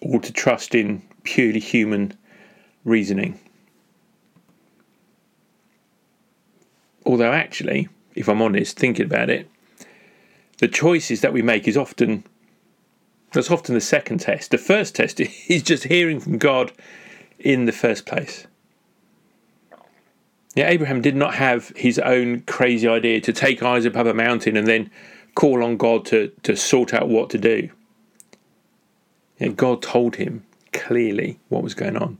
or 0.01 0.19
to 0.19 0.31
trust 0.31 0.75
in 0.75 1.01
purely 1.23 1.59
human 1.59 2.13
reasoning. 2.83 3.39
Although, 7.09 7.33
actually, 7.33 7.89
if 8.13 8.29
I'm 8.29 8.39
honest, 8.39 8.77
thinking 8.77 9.07
about 9.07 9.31
it, 9.31 9.49
the 10.59 10.67
choices 10.67 11.21
that 11.21 11.33
we 11.33 11.41
make 11.41 11.67
is 11.67 11.75
often 11.75 12.23
that's 13.31 13.49
often 13.49 13.73
the 13.73 13.81
second 13.81 14.19
test. 14.19 14.51
The 14.51 14.59
first 14.59 14.93
test 14.93 15.19
is 15.47 15.63
just 15.63 15.85
hearing 15.85 16.19
from 16.19 16.37
God 16.37 16.71
in 17.39 17.65
the 17.65 17.71
first 17.71 18.05
place. 18.05 18.45
Yeah, 20.53 20.67
Abraham 20.67 21.01
did 21.01 21.15
not 21.15 21.33
have 21.33 21.69
his 21.69 21.97
own 21.97 22.41
crazy 22.41 22.87
idea 22.87 23.21
to 23.21 23.33
take 23.33 23.63
Isaac 23.63 23.95
up 23.95 24.05
a 24.05 24.13
mountain 24.13 24.55
and 24.55 24.67
then 24.67 24.91
call 25.33 25.63
on 25.63 25.77
God 25.77 26.05
to, 26.07 26.31
to 26.43 26.55
sort 26.55 26.93
out 26.93 27.09
what 27.09 27.31
to 27.31 27.39
do. 27.39 27.71
And 29.39 29.57
God 29.57 29.81
told 29.81 30.17
him 30.17 30.45
clearly 30.73 31.39
what 31.47 31.63
was 31.63 31.73
going 31.73 31.97
on. 31.97 32.19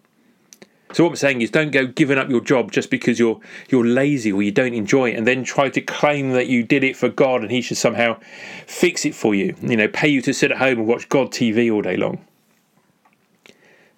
So 0.92 1.04
what 1.04 1.12
I'm 1.12 1.16
saying 1.18 1.42
is 1.42 1.52
don't 1.52 1.72
go 1.72 1.86
giving 1.86 2.18
up 2.18 2.30
your 2.30 2.42
job 2.42 2.72
just 2.72 2.90
because 2.90 3.20
you're 3.20 3.40
you're 3.70 3.86
lazy 3.86 4.32
or 4.32 4.42
you 4.42 4.52
don't 4.52 4.74
enjoy 4.74 5.12
it 5.12 5.18
and 5.18 5.28
then 5.28 5.44
try 5.44 5.70
to 5.70 5.82
claim 5.82 6.32
that 6.32 6.48
you 6.48 6.64
did 6.64 6.84
it 6.84 6.98
for 6.98 7.10
God 7.10 7.42
and 7.42 7.52
he 7.52 7.62
should 7.62 7.78
somehow 7.78 8.18
fix 8.66 9.06
it 9.06 9.14
for 9.14 9.36
you. 9.36 9.56
You 9.62 9.78
know, 9.78 9.88
pay 9.88 10.08
you 10.08 10.22
to 10.24 10.34
sit 10.34 10.52
at 10.52 10.58
home 10.58 10.80
and 10.80 10.88
watch 10.88 11.08
God 11.08 11.32
TV 11.32 11.72
all 11.72 11.84
day 11.84 11.96
long. 11.96 12.26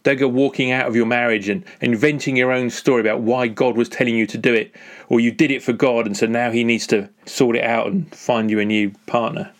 Don't 0.03 0.19
go 0.19 0.27
walking 0.27 0.71
out 0.71 0.88
of 0.88 0.95
your 0.95 1.05
marriage 1.05 1.48
and 1.48 1.63
inventing 1.79 2.36
your 2.36 2.51
own 2.51 2.69
story 2.71 3.01
about 3.01 3.21
why 3.21 3.48
God 3.48 3.77
was 3.77 3.88
telling 3.88 4.15
you 4.15 4.25
to 4.27 4.38
do 4.38 4.53
it, 4.53 4.74
or 5.10 5.19
you 5.19 5.31
did 5.31 5.51
it 5.51 5.62
for 5.62 5.74
God 5.74 6.07
and 6.07 6.17
so 6.17 6.25
now 6.25 6.50
He 6.50 6.63
needs 6.63 6.88
to 6.88 7.07
sort 7.25 7.55
it 7.55 7.63
out 7.63 7.88
and 7.88 8.13
find 8.13 8.50
you 8.50 8.60
a 8.60 8.65
new 8.65 8.91
partner. 9.05 9.51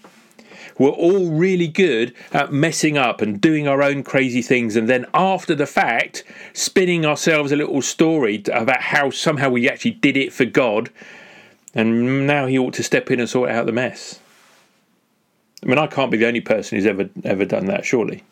We're 0.78 0.90
all 0.90 1.30
really 1.30 1.68
good 1.68 2.14
at 2.32 2.52
messing 2.52 2.98
up 2.98 3.22
and 3.22 3.40
doing 3.40 3.68
our 3.68 3.82
own 3.82 4.04
crazy 4.04 4.42
things, 4.42 4.76
and 4.76 4.90
then 4.90 5.06
after 5.14 5.56
the 5.56 5.66
fact, 5.66 6.24
spinning 6.54 7.06
ourselves 7.06 7.52
a 7.52 7.56
little 7.56 7.82
story 7.82 8.44
about 8.52 8.82
how 8.82 9.10
somehow 9.10 9.50
we 9.50 9.70
actually 9.70 9.92
did 9.92 10.18
it 10.18 10.34
for 10.34 10.46
God, 10.46 10.90
and 11.74 12.26
now 12.26 12.46
He 12.48 12.58
ought 12.58 12.74
to 12.76 12.84
step 12.84 13.12
in 13.12 13.20
and 13.20 13.30
sort 13.30 13.50
out 13.50 13.66
the 13.66 13.72
mess. 13.72 14.20
I 15.64 15.68
mean, 15.68 15.78
I 15.78 15.88
can't 15.88 16.12
be 16.12 16.18
the 16.18 16.28
only 16.28 16.42
person 16.42 16.78
who's 16.78 16.88
ever 16.88 17.10
ever 17.24 17.46
done 17.46 17.66
that, 17.66 17.86
surely. 17.86 18.24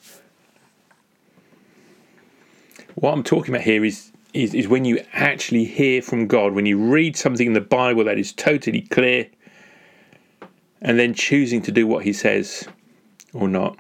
What 2.95 3.13
I'm 3.13 3.23
talking 3.23 3.53
about 3.53 3.63
here 3.63 3.85
is, 3.85 4.11
is, 4.33 4.53
is 4.53 4.67
when 4.67 4.83
you 4.83 5.01
actually 5.13 5.63
hear 5.63 6.01
from 6.01 6.27
God, 6.27 6.53
when 6.53 6.65
you 6.65 6.77
read 6.77 7.15
something 7.15 7.47
in 7.47 7.53
the 7.53 7.61
Bible 7.61 8.03
that 8.05 8.17
is 8.17 8.33
totally 8.33 8.81
clear, 8.81 9.29
and 10.81 10.99
then 10.99 11.13
choosing 11.13 11.61
to 11.63 11.71
do 11.71 11.85
what 11.85 12.03
He 12.03 12.13
says 12.13 12.67
or 13.33 13.47
not. 13.47 13.77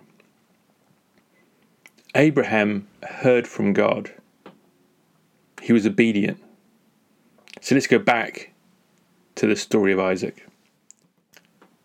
Abraham 2.15 2.87
heard 3.03 3.47
from 3.47 3.73
God. 3.73 4.11
He 5.61 5.73
was 5.73 5.85
obedient. 5.85 6.41
So 7.61 7.75
let's 7.75 7.87
go 7.87 7.99
back 7.99 8.51
to 9.35 9.47
the 9.47 9.55
story 9.55 9.93
of 9.93 9.99
Isaac. 9.99 10.47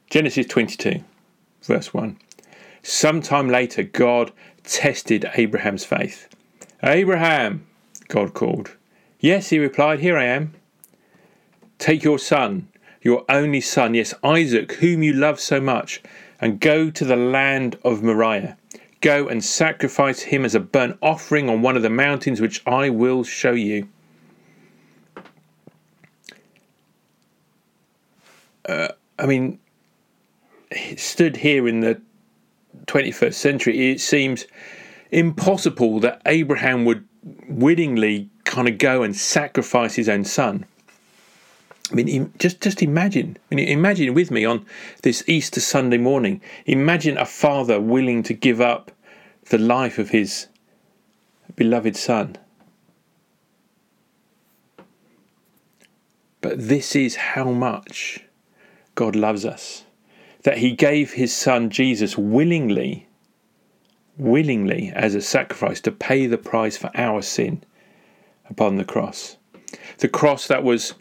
Genesis 0.09 0.47
22, 0.47 1.03
verse 1.63 1.93
1. 1.93 2.19
Sometime 2.83 3.49
later, 3.49 3.83
God 3.83 4.33
tested 4.63 5.29
Abraham's 5.35 5.85
faith. 5.85 6.29
Abraham, 6.83 7.67
God 8.09 8.35
called. 8.35 8.77
Yes, 9.21 9.49
he 9.49 9.59
replied, 9.59 10.01
Here 10.01 10.17
I 10.17 10.25
am. 10.25 10.55
Take 11.79 12.05
your 12.05 12.19
son, 12.19 12.69
your 13.05 13.25
only 13.29 13.61
son, 13.61 13.95
yes, 13.95 14.15
Isaac, 14.25 14.73
whom 14.73 15.03
you 15.03 15.13
love 15.13 15.39
so 15.39 15.61
much, 15.61 16.03
and 16.41 16.59
go 16.59 16.91
to 16.91 17.05
the 17.05 17.17
land 17.17 17.79
of 17.85 18.03
Moriah. 18.03 18.57
Go 19.03 19.29
and 19.29 19.45
sacrifice 19.45 20.23
him 20.23 20.45
as 20.45 20.55
a 20.55 20.61
burnt 20.61 20.97
offering 21.03 21.51
on 21.51 21.61
one 21.61 21.77
of 21.77 21.83
the 21.83 21.91
mountains 21.91 22.41
which 22.41 22.67
I 22.67 22.89
will 22.89 23.23
show 23.23 23.53
you. 23.53 23.87
Uh, 28.67 28.89
I 29.19 29.27
mean, 29.27 29.61
stood 30.97 31.37
here 31.37 31.69
in 31.69 31.81
the 31.81 32.01
21st 32.87 33.35
century, 33.35 33.91
it 33.91 34.01
seems 34.01 34.47
impossible 35.11 36.01
that 36.01 36.23
Abraham 36.25 36.87
would 36.87 37.07
willingly 37.49 38.31
kind 38.45 38.67
of 38.67 38.79
go 38.79 39.03
and 39.03 39.15
sacrifice 39.15 39.95
his 39.95 40.09
own 40.09 40.25
son. 40.25 40.65
I 41.91 41.95
mean, 41.95 42.33
just 42.39 42.61
just 42.61 42.83
imagine. 42.83 43.37
I 43.51 43.55
mean, 43.55 43.69
imagine 43.69 44.15
with 44.15 44.31
me 44.31 44.45
on 44.45 44.65
this 45.03 45.23
Easter 45.27 45.61
Sunday 45.61 45.99
morning. 45.99 46.41
Imagine 46.67 47.19
a 47.19 47.27
father 47.27 47.81
willing 47.81 48.23
to 48.25 48.35
give 48.35 48.61
up 48.61 48.91
the 49.51 49.59
life 49.59 49.99
of 49.99 50.11
his 50.11 50.49
beloved 51.57 51.97
son. 51.97 52.37
But 56.41 56.69
this 56.69 56.95
is 56.95 57.17
how 57.17 57.51
much 57.51 58.21
God 58.95 59.17
loves 59.17 59.45
us. 59.45 59.85
That 60.43 60.59
he 60.59 60.73
gave 60.73 61.13
his 61.13 61.35
son 61.35 61.71
Jesus 61.71 62.19
willingly 62.19 63.09
willingly 64.17 64.93
as 64.95 65.15
a 65.15 65.21
sacrifice 65.21 65.81
to 65.81 65.91
pay 65.91 66.27
the 66.27 66.39
price 66.39 66.77
for 66.77 66.91
our 66.95 67.23
sin 67.23 67.63
upon 68.49 68.77
the 68.77 68.85
cross. 68.85 69.37
The 69.99 70.09
cross 70.09 70.47
that 70.49 70.63
was 70.63 70.95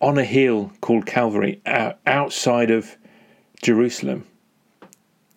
on 0.00 0.18
a 0.18 0.24
hill 0.24 0.72
called 0.80 1.06
Calvary 1.06 1.60
uh, 1.66 1.92
outside 2.06 2.70
of 2.70 2.96
Jerusalem. 3.62 4.26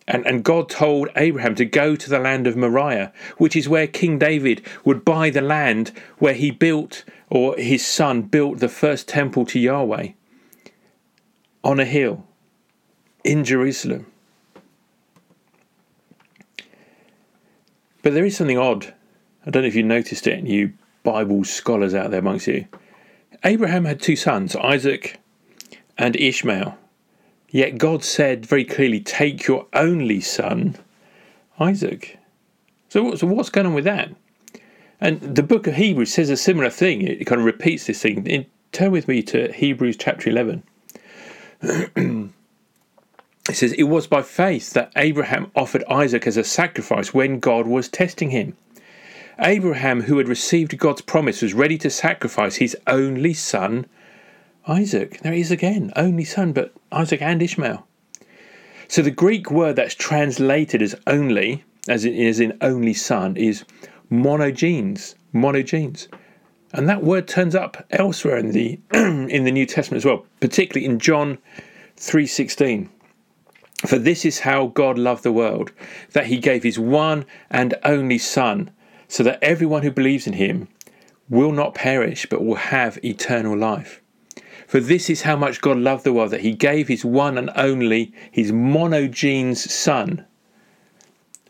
And, 0.06 0.26
and 0.26 0.42
God 0.42 0.68
told 0.68 1.08
Abraham 1.16 1.54
to 1.54 1.64
go 1.64 1.94
to 1.94 2.10
the 2.10 2.18
land 2.18 2.46
of 2.46 2.56
Moriah, 2.56 3.12
which 3.38 3.54
is 3.54 3.68
where 3.68 3.86
King 3.86 4.18
David 4.18 4.66
would 4.84 5.04
buy 5.04 5.30
the 5.30 5.40
land 5.40 5.92
where 6.18 6.34
he 6.34 6.50
built, 6.50 7.04
or 7.28 7.56
his 7.56 7.86
son 7.86 8.22
built, 8.22 8.58
the 8.58 8.68
first 8.68 9.06
temple 9.06 9.46
to 9.46 9.60
Yahweh 9.60 10.08
on 11.62 11.78
a 11.78 11.84
hill 11.84 12.24
in 13.24 13.44
Jerusalem. 13.44 14.06
But 18.02 18.14
there 18.14 18.24
is 18.24 18.36
something 18.36 18.58
odd. 18.58 18.94
I 19.46 19.50
don't 19.50 19.62
know 19.62 19.68
if 19.68 19.74
you 19.74 19.82
noticed 19.82 20.26
it, 20.26 20.44
you 20.44 20.72
Bible 21.02 21.44
scholars 21.44 21.94
out 21.94 22.10
there 22.10 22.20
amongst 22.20 22.46
you. 22.46 22.66
Abraham 23.44 23.84
had 23.84 24.00
two 24.00 24.16
sons, 24.16 24.54
Isaac 24.56 25.18
and 25.96 26.16
Ishmael. 26.16 26.76
Yet 27.50 27.78
God 27.78 28.04
said 28.04 28.46
very 28.46 28.64
clearly, 28.64 29.00
Take 29.00 29.46
your 29.46 29.66
only 29.72 30.20
son, 30.20 30.76
Isaac. 31.58 32.18
So, 32.88 33.14
so 33.14 33.26
what's 33.26 33.50
going 33.50 33.66
on 33.66 33.74
with 33.74 33.84
that? 33.84 34.10
And 35.00 35.20
the 35.20 35.42
book 35.42 35.66
of 35.66 35.74
Hebrews 35.74 36.12
says 36.12 36.30
a 36.30 36.36
similar 36.36 36.70
thing. 36.70 37.02
It 37.02 37.24
kind 37.24 37.40
of 37.40 37.46
repeats 37.46 37.86
this 37.86 38.02
thing. 38.02 38.46
turn 38.72 38.92
with 38.92 39.08
me 39.08 39.22
to 39.24 39.52
Hebrews 39.52 39.96
chapter 39.96 40.30
11. 40.30 40.62
It 43.50 43.56
says, 43.56 43.72
It 43.72 43.84
was 43.84 44.06
by 44.06 44.22
faith 44.22 44.74
that 44.74 44.92
Abraham 44.94 45.50
offered 45.56 45.82
Isaac 45.90 46.24
as 46.28 46.36
a 46.36 46.44
sacrifice 46.44 47.12
when 47.12 47.40
God 47.40 47.66
was 47.66 47.88
testing 47.88 48.30
him. 48.30 48.56
Abraham, 49.42 50.02
who 50.02 50.18
had 50.18 50.28
received 50.28 50.76
God's 50.76 51.00
promise, 51.00 51.40
was 51.40 51.54
ready 51.54 51.78
to 51.78 51.90
sacrifice 51.90 52.56
his 52.56 52.76
only 52.86 53.32
son, 53.32 53.86
Isaac. 54.66 55.20
There 55.22 55.32
he 55.32 55.40
is 55.40 55.50
again, 55.50 55.92
only 55.96 56.24
son, 56.24 56.52
but 56.52 56.74
Isaac 56.92 57.22
and 57.22 57.42
Ishmael. 57.42 57.86
So 58.88 59.02
the 59.02 59.10
Greek 59.10 59.50
word 59.50 59.76
that's 59.76 59.94
translated 59.94 60.82
as 60.82 60.94
only, 61.06 61.64
as 61.88 62.04
in, 62.04 62.14
as 62.26 62.40
in 62.40 62.58
only 62.60 62.92
son, 62.92 63.36
is 63.36 63.64
monogenes. 64.10 65.14
Monogenes. 65.32 66.08
And 66.72 66.88
that 66.88 67.02
word 67.02 67.26
turns 67.26 67.54
up 67.54 67.86
elsewhere 67.90 68.36
in 68.36 68.52
the 68.52 68.78
in 68.92 69.44
the 69.44 69.52
New 69.52 69.66
Testament 69.66 69.98
as 69.98 70.04
well, 70.04 70.26
particularly 70.40 70.86
in 70.86 70.98
John 70.98 71.38
3:16. 71.96 72.88
For 73.86 73.98
this 73.98 74.24
is 74.24 74.40
how 74.40 74.66
God 74.66 74.98
loved 74.98 75.22
the 75.22 75.32
world, 75.32 75.72
that 76.12 76.26
he 76.26 76.38
gave 76.38 76.62
his 76.62 76.78
one 76.78 77.24
and 77.50 77.74
only 77.84 78.18
Son, 78.18 78.70
so 79.10 79.24
that 79.24 79.42
everyone 79.42 79.82
who 79.82 79.90
believes 79.90 80.28
in 80.28 80.34
him 80.34 80.68
will 81.28 81.50
not 81.50 81.74
perish, 81.74 82.26
but 82.30 82.44
will 82.44 82.54
have 82.54 83.04
eternal 83.04 83.58
life. 83.58 84.00
For 84.68 84.78
this 84.78 85.10
is 85.10 85.22
how 85.22 85.34
much 85.34 85.60
God 85.60 85.78
loved 85.78 86.04
the 86.04 86.12
world 86.12 86.30
that 86.30 86.42
he 86.42 86.52
gave 86.52 86.86
his 86.86 87.04
one 87.04 87.36
and 87.36 87.50
only, 87.56 88.12
his 88.30 88.52
monogenes 88.52 89.68
son. 89.68 90.24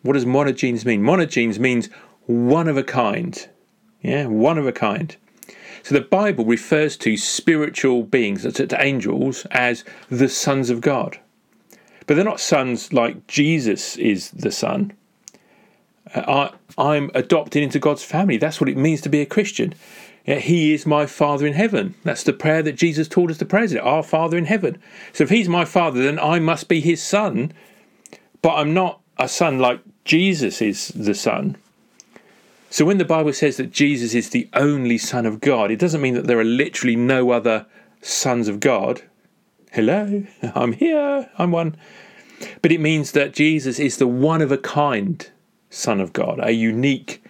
What 0.00 0.14
does 0.14 0.24
monogenes 0.24 0.86
mean? 0.86 1.02
Monogenes 1.02 1.58
means 1.58 1.90
one 2.24 2.66
of 2.66 2.78
a 2.78 2.82
kind. 2.82 3.46
Yeah, 4.00 4.24
one 4.26 4.56
of 4.56 4.66
a 4.66 4.72
kind. 4.72 5.14
So 5.82 5.94
the 5.94 6.00
Bible 6.00 6.46
refers 6.46 6.96
to 6.98 7.18
spiritual 7.18 8.04
beings, 8.04 8.50
to 8.50 8.82
angels, 8.82 9.46
as 9.50 9.84
the 10.08 10.30
sons 10.30 10.70
of 10.70 10.80
God. 10.80 11.18
But 12.06 12.14
they're 12.14 12.24
not 12.24 12.40
sons 12.40 12.94
like 12.94 13.26
Jesus 13.26 13.96
is 13.98 14.30
the 14.30 14.50
son. 14.50 14.94
I, 16.14 16.52
I'm 16.76 17.10
adopted 17.14 17.62
into 17.62 17.78
God's 17.78 18.02
family. 18.02 18.36
That's 18.36 18.60
what 18.60 18.68
it 18.68 18.76
means 18.76 19.00
to 19.02 19.08
be 19.08 19.20
a 19.20 19.26
Christian. 19.26 19.74
He 20.24 20.74
is 20.74 20.86
my 20.86 21.06
Father 21.06 21.46
in 21.46 21.54
heaven. 21.54 21.94
That's 22.04 22.22
the 22.22 22.32
prayer 22.32 22.62
that 22.62 22.76
Jesus 22.76 23.08
taught 23.08 23.30
us 23.30 23.38
to 23.38 23.44
pray. 23.44 23.64
is 23.64 23.74
Our 23.74 24.02
Father 24.02 24.36
in 24.36 24.44
heaven. 24.44 24.80
So 25.12 25.24
if 25.24 25.30
he's 25.30 25.48
my 25.48 25.64
Father, 25.64 26.02
then 26.02 26.18
I 26.18 26.38
must 26.38 26.68
be 26.68 26.80
his 26.80 27.02
son. 27.02 27.52
But 28.42 28.56
I'm 28.56 28.74
not 28.74 29.00
a 29.18 29.28
son 29.28 29.58
like 29.58 29.80
Jesus 30.04 30.62
is 30.62 30.88
the 30.88 31.14
son. 31.14 31.56
So 32.70 32.84
when 32.84 32.98
the 32.98 33.04
Bible 33.04 33.32
says 33.32 33.56
that 33.56 33.72
Jesus 33.72 34.14
is 34.14 34.30
the 34.30 34.48
only 34.52 34.96
Son 34.96 35.26
of 35.26 35.40
God, 35.40 35.72
it 35.72 35.80
doesn't 35.80 36.00
mean 36.00 36.14
that 36.14 36.28
there 36.28 36.38
are 36.38 36.44
literally 36.44 36.94
no 36.94 37.32
other 37.32 37.66
sons 38.00 38.46
of 38.46 38.60
God. 38.60 39.02
Hello, 39.72 40.24
I'm 40.54 40.72
here, 40.74 41.28
I'm 41.36 41.50
one. 41.50 41.76
But 42.62 42.70
it 42.70 42.80
means 42.80 43.10
that 43.12 43.34
Jesus 43.34 43.80
is 43.80 43.96
the 43.96 44.06
one 44.06 44.40
of 44.40 44.52
a 44.52 44.56
kind 44.56 45.28
Son 45.70 46.00
of 46.00 46.12
God, 46.12 46.40
a 46.42 46.50
unique 46.50 47.22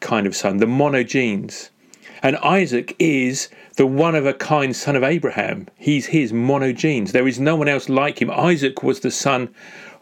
kind 0.00 0.26
of 0.26 0.36
son, 0.36 0.58
the 0.58 0.66
monogenes. 0.66 1.70
And 2.22 2.36
Isaac 2.38 2.94
is 2.98 3.48
the 3.76 3.86
one 3.86 4.14
of 4.14 4.26
a 4.26 4.34
kind 4.34 4.74
son 4.74 4.96
of 4.96 5.02
Abraham. 5.02 5.68
He's 5.76 6.06
his 6.06 6.32
monogenes. 6.32 7.12
There 7.12 7.28
is 7.28 7.40
no 7.40 7.56
one 7.56 7.68
else 7.68 7.88
like 7.88 8.20
him. 8.20 8.30
Isaac 8.30 8.82
was 8.82 9.00
the 9.00 9.10
son 9.10 9.48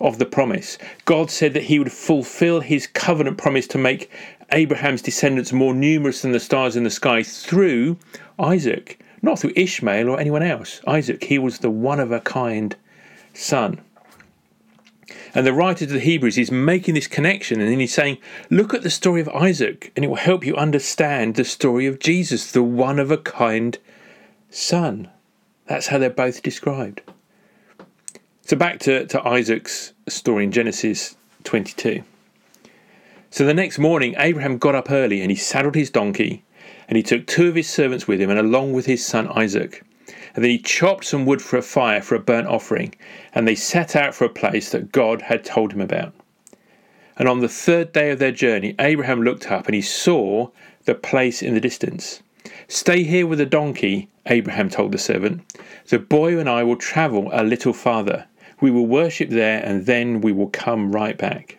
of 0.01 0.19
the 0.19 0.27
promise. 0.27 0.79
God 1.05 1.31
said 1.31 1.55
that 1.55 1.65
he 1.65 1.79
would 1.79 1.93
fulfill 1.93 2.61
his 2.61 2.87
covenant 2.87 3.39
promise 3.39 3.67
to 3.69 3.79
make 3.79 4.11
Abraham's 4.53 5.03
descendants 5.03 5.53
more 5.53 5.75
numerous 5.75 6.23
than 6.23 6.33
the 6.33 6.41
stars 6.41 6.77
in 6.77 6.85
the 6.85 6.91
sky 6.91 7.23
through 7.23 7.97
Isaac, 8.39 9.01
not 9.23 9.39
through 9.39 9.53
Ishmael 9.57 10.09
or 10.09 10.21
anyone 10.21 10.43
else. 10.43 10.81
Isaac, 10.87 11.25
he 11.25 11.39
was 11.39 11.59
the 11.59 11.71
one 11.71 12.01
of 12.01 12.13
a 12.13 12.21
kind 12.21 12.77
son. 13.33 13.81
And 15.35 15.45
the 15.45 15.53
writer 15.53 15.85
to 15.85 15.93
the 15.93 16.01
Hebrews 16.01 16.39
is 16.39 16.53
making 16.53 16.95
this 16.95 17.09
connection 17.09 17.61
and 17.61 17.69
then 17.69 17.81
he's 17.81 17.93
saying, 17.93 18.19
Look 18.51 18.73
at 18.73 18.83
the 18.83 18.91
story 18.91 19.21
of 19.21 19.29
Isaac, 19.31 19.93
and 19.97 20.05
it 20.05 20.09
will 20.09 20.17
help 20.17 20.47
you 20.47 20.55
understand 20.55 21.35
the 21.35 21.45
story 21.45 21.87
of 21.87 21.99
Jesus, 21.99 22.53
the 22.53 22.63
one 22.63 23.01
of 23.01 23.11
a 23.11 23.19
kind 23.19 23.77
son. 24.49 25.11
That's 25.67 25.89
how 25.89 25.99
they're 25.99 26.11
both 26.11 26.43
described. 26.43 27.03
So 28.43 28.57
back 28.57 28.79
to, 28.81 29.07
to 29.07 29.27
Isaac's 29.27 29.93
story 30.07 30.45
in 30.45 30.53
Genesis 30.53 31.17
22. 31.43 32.05
So 33.31 33.45
the 33.45 33.55
next 33.55 33.79
morning, 33.79 34.15
Abraham 34.19 34.59
got 34.59 34.77
up 34.77 34.91
early 34.91 35.21
and 35.21 35.31
he 35.31 35.37
saddled 35.37 35.75
his 35.75 35.91
donkey, 35.91 36.45
and 36.87 36.97
he 36.97 37.03
took 37.03 37.27
two 37.27 37.49
of 37.49 37.57
his 37.57 37.69
servants 37.69 38.07
with 38.07 38.21
him, 38.21 38.31
and 38.31 38.39
along 38.39 38.73
with 38.75 38.87
his 38.87 39.05
son 39.05 39.27
Isaac. 39.29 39.83
And 40.35 40.43
then 40.43 40.51
he 40.51 40.59
chopped 40.59 41.05
some 41.05 41.27
wood 41.27 41.41
for 41.41 41.57
a 41.57 41.63
fire 41.63 42.03
for 42.03 42.17
a 42.17 42.21
burnt 42.21 42.49
offering, 42.49 42.95
and 43.33 43.47
they 43.47 43.55
set 43.55 43.95
out 43.95 44.15
for 44.15 44.25
a 44.25 44.29
place 44.29 44.71
that 44.71 44.93
God 44.93 45.23
had 45.23 45.45
told 45.45 45.73
him 45.73 45.81
about. 45.81 46.13
And 47.17 47.29
on 47.29 47.41
the 47.41 47.49
third 47.49 47.93
day 47.93 48.11
of 48.11 48.19
their 48.19 48.33
journey, 48.33 48.75
Abraham 48.81 49.23
looked 49.23 49.51
up 49.51 49.67
and 49.67 49.75
he 49.75 49.81
saw 49.81 50.49
the 50.85 50.95
place 50.97 51.43
in 51.43 51.55
the 51.55 51.61
distance. 51.61 52.21
Stay 52.67 53.05
here 53.05 53.27
with 53.27 53.39
the 53.39 53.47
donkey, 53.47 54.09
Abraham 54.27 54.69
told 54.69 54.91
the 54.91 54.99
servant. 54.99 55.43
The 55.89 55.99
boy 55.99 56.39
and 56.39 56.49
I 56.49 56.65
will 56.65 56.77
travel 56.77 57.31
a 57.33 57.45
little 57.45 57.73
farther. 57.73 58.27
We 58.61 58.71
will 58.71 58.87
worship 58.87 59.31
there, 59.31 59.63
and 59.65 59.87
then 59.87 60.21
we 60.21 60.33
will 60.33 60.49
come 60.49 60.91
right 60.91 61.17
back. 61.17 61.59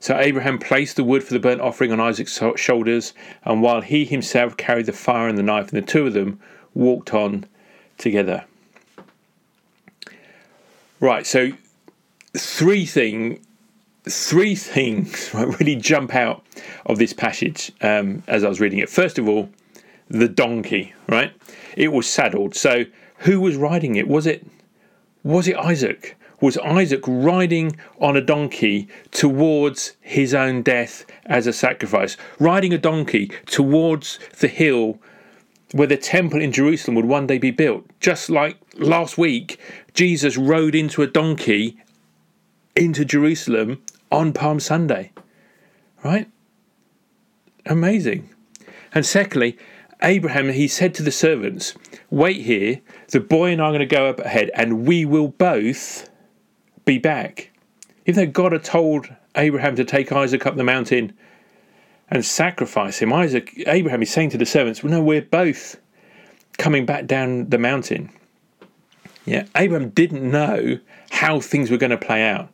So 0.00 0.18
Abraham 0.18 0.58
placed 0.58 0.96
the 0.96 1.04
wood 1.04 1.22
for 1.22 1.32
the 1.32 1.40
burnt 1.40 1.60
offering 1.60 1.92
on 1.92 2.00
Isaac's 2.00 2.40
shoulders, 2.56 3.14
and 3.44 3.62
while 3.62 3.80
he 3.80 4.04
himself 4.04 4.56
carried 4.56 4.86
the 4.86 4.92
fire 4.92 5.28
and 5.28 5.38
the 5.38 5.42
knife, 5.42 5.72
and 5.72 5.82
the 5.82 5.86
two 5.86 6.06
of 6.06 6.12
them 6.12 6.40
walked 6.74 7.14
on 7.14 7.46
together. 8.02 8.44
Right, 11.00 11.26
so 11.26 11.52
three 12.36 12.84
thing, 12.84 13.40
three 14.08 14.54
things 14.54 15.30
really 15.34 15.76
jump 15.76 16.14
out 16.14 16.44
of 16.86 16.98
this 16.98 17.12
passage 17.12 17.72
um, 17.80 18.22
as 18.26 18.44
I 18.44 18.48
was 18.48 18.60
reading 18.60 18.78
it. 18.78 18.90
First 18.90 19.18
of 19.18 19.28
all, 19.28 19.48
the 20.08 20.28
donkey, 20.28 20.94
right? 21.08 21.32
It 21.76 21.92
was 21.92 22.06
saddled. 22.06 22.54
So 22.54 22.84
who 23.18 23.40
was 23.40 23.56
riding 23.56 23.96
it? 23.96 24.06
Was 24.06 24.26
it 24.26 24.46
was 25.24 25.48
it 25.48 25.56
Isaac? 25.56 26.16
was 26.42 26.58
Isaac 26.58 27.04
riding 27.06 27.76
on 28.00 28.16
a 28.16 28.20
donkey 28.20 28.88
towards 29.12 29.96
his 30.00 30.34
own 30.34 30.60
death 30.62 31.06
as 31.24 31.46
a 31.46 31.52
sacrifice, 31.52 32.16
riding 32.40 32.74
a 32.74 32.78
donkey 32.78 33.30
towards 33.46 34.18
the 34.40 34.48
hill 34.48 34.98
where 35.72 35.86
the 35.86 35.96
temple 35.96 36.40
in 36.40 36.52
Jerusalem 36.52 36.94
would 36.96 37.04
one 37.04 37.26
day 37.26 37.38
be 37.38 37.50
built. 37.50 37.86
Just 38.00 38.30
like 38.30 38.58
last 38.76 39.16
week, 39.16 39.58
Jesus 39.94 40.36
rode 40.36 40.74
into 40.74 41.02
a 41.02 41.06
donkey 41.06 41.78
into 42.76 43.04
Jerusalem 43.04 43.82
on 44.10 44.32
Palm 44.32 44.60
Sunday. 44.60 45.12
Right? 46.04 46.28
Amazing. 47.66 48.28
And 48.94 49.06
secondly, 49.06 49.56
Abraham, 50.02 50.50
he 50.50 50.68
said 50.68 50.94
to 50.94 51.02
the 51.02 51.12
servants, 51.12 51.74
Wait 52.10 52.42
here, 52.42 52.80
the 53.10 53.20
boy 53.20 53.52
and 53.52 53.62
I 53.62 53.66
are 53.66 53.70
going 53.70 53.80
to 53.80 53.86
go 53.86 54.06
up 54.06 54.18
ahead, 54.20 54.50
and 54.54 54.86
we 54.86 55.04
will 55.04 55.28
both 55.28 56.10
be 56.84 56.98
back. 56.98 57.50
Even 58.06 58.24
though 58.24 58.32
God 58.32 58.52
had 58.52 58.64
told 58.64 59.14
Abraham 59.36 59.76
to 59.76 59.84
take 59.84 60.10
Isaac 60.10 60.44
up 60.44 60.56
the 60.56 60.64
mountain 60.64 61.12
and 62.12 62.22
sacrifice 62.22 62.98
him, 62.98 63.10
Isaac, 63.10 63.54
Abraham 63.66 64.02
is 64.02 64.10
saying 64.10 64.30
to 64.30 64.38
the 64.38 64.44
servants, 64.44 64.82
well, 64.82 64.92
no, 64.92 65.02
we're 65.02 65.22
both 65.22 65.80
coming 66.58 66.84
back 66.84 67.06
down 67.06 67.48
the 67.48 67.56
mountain. 67.56 68.10
Yeah, 69.24 69.46
Abraham 69.56 69.88
didn't 69.88 70.30
know 70.30 70.78
how 71.10 71.40
things 71.40 71.70
were 71.70 71.78
going 71.78 71.88
to 71.88 71.96
play 71.96 72.22
out, 72.28 72.50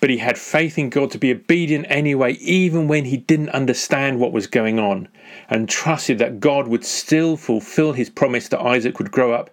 but 0.00 0.10
he 0.10 0.18
had 0.18 0.36
faith 0.36 0.76
in 0.76 0.90
God 0.90 1.10
to 1.12 1.18
be 1.18 1.32
obedient 1.32 1.86
anyway, 1.88 2.34
even 2.34 2.86
when 2.86 3.06
he 3.06 3.16
didn't 3.16 3.48
understand 3.48 4.20
what 4.20 4.30
was 4.30 4.46
going 4.46 4.78
on, 4.78 5.08
and 5.48 5.70
trusted 5.70 6.18
that 6.18 6.38
God 6.38 6.68
would 6.68 6.84
still 6.84 7.38
fulfill 7.38 7.94
his 7.94 8.10
promise 8.10 8.48
that 8.48 8.60
Isaac 8.60 8.98
would 8.98 9.10
grow 9.10 9.32
up 9.32 9.48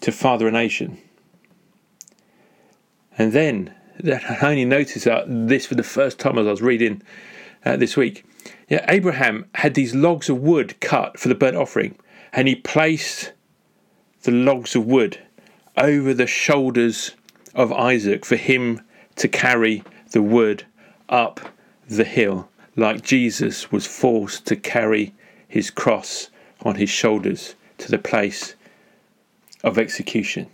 to 0.00 0.10
father 0.10 0.48
a 0.48 0.50
nation. 0.50 0.98
And 3.16 3.32
then 3.32 3.72
I 4.04 4.38
only 4.42 4.64
noticed 4.64 5.06
this 5.28 5.66
for 5.66 5.76
the 5.76 5.84
first 5.84 6.18
time 6.18 6.36
as 6.36 6.48
I 6.48 6.50
was 6.50 6.62
reading 6.62 7.00
uh, 7.64 7.76
this 7.76 7.96
week. 7.96 8.24
Yeah, 8.68 8.84
Abraham 8.88 9.46
had 9.54 9.74
these 9.74 9.94
logs 9.94 10.28
of 10.28 10.40
wood 10.40 10.80
cut 10.80 11.20
for 11.20 11.28
the 11.28 11.34
burnt 11.34 11.56
offering, 11.56 11.96
and 12.32 12.48
he 12.48 12.56
placed 12.56 13.32
the 14.22 14.32
logs 14.32 14.74
of 14.74 14.86
wood 14.86 15.18
over 15.76 16.12
the 16.12 16.26
shoulders 16.26 17.12
of 17.54 17.72
Isaac 17.72 18.24
for 18.24 18.36
him 18.36 18.80
to 19.16 19.28
carry 19.28 19.84
the 20.10 20.22
wood 20.22 20.64
up 21.08 21.40
the 21.88 22.04
hill, 22.04 22.48
like 22.74 23.02
Jesus 23.02 23.70
was 23.70 23.86
forced 23.86 24.46
to 24.46 24.56
carry 24.56 25.14
his 25.46 25.70
cross 25.70 26.30
on 26.62 26.74
his 26.74 26.90
shoulders 26.90 27.54
to 27.78 27.90
the 27.90 27.98
place 27.98 28.56
of 29.62 29.78
execution. 29.78 30.48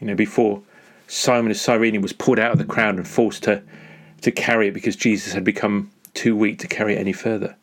You 0.00 0.06
know, 0.06 0.14
before 0.14 0.62
Simon 1.06 1.50
of 1.50 1.58
Cyrene 1.58 2.00
was 2.00 2.14
pulled 2.14 2.38
out 2.38 2.52
of 2.52 2.58
the 2.58 2.64
crowd 2.64 2.96
and 2.96 3.06
forced 3.06 3.42
to, 3.44 3.62
to 4.22 4.30
carry 4.30 4.68
it 4.68 4.74
because 4.74 4.96
Jesus 4.96 5.34
had 5.34 5.44
become 5.44 5.90
too 6.14 6.36
weak 6.36 6.58
to 6.60 6.68
carry 6.68 6.94
it 6.94 6.98
any 6.98 7.12
further. 7.12 7.56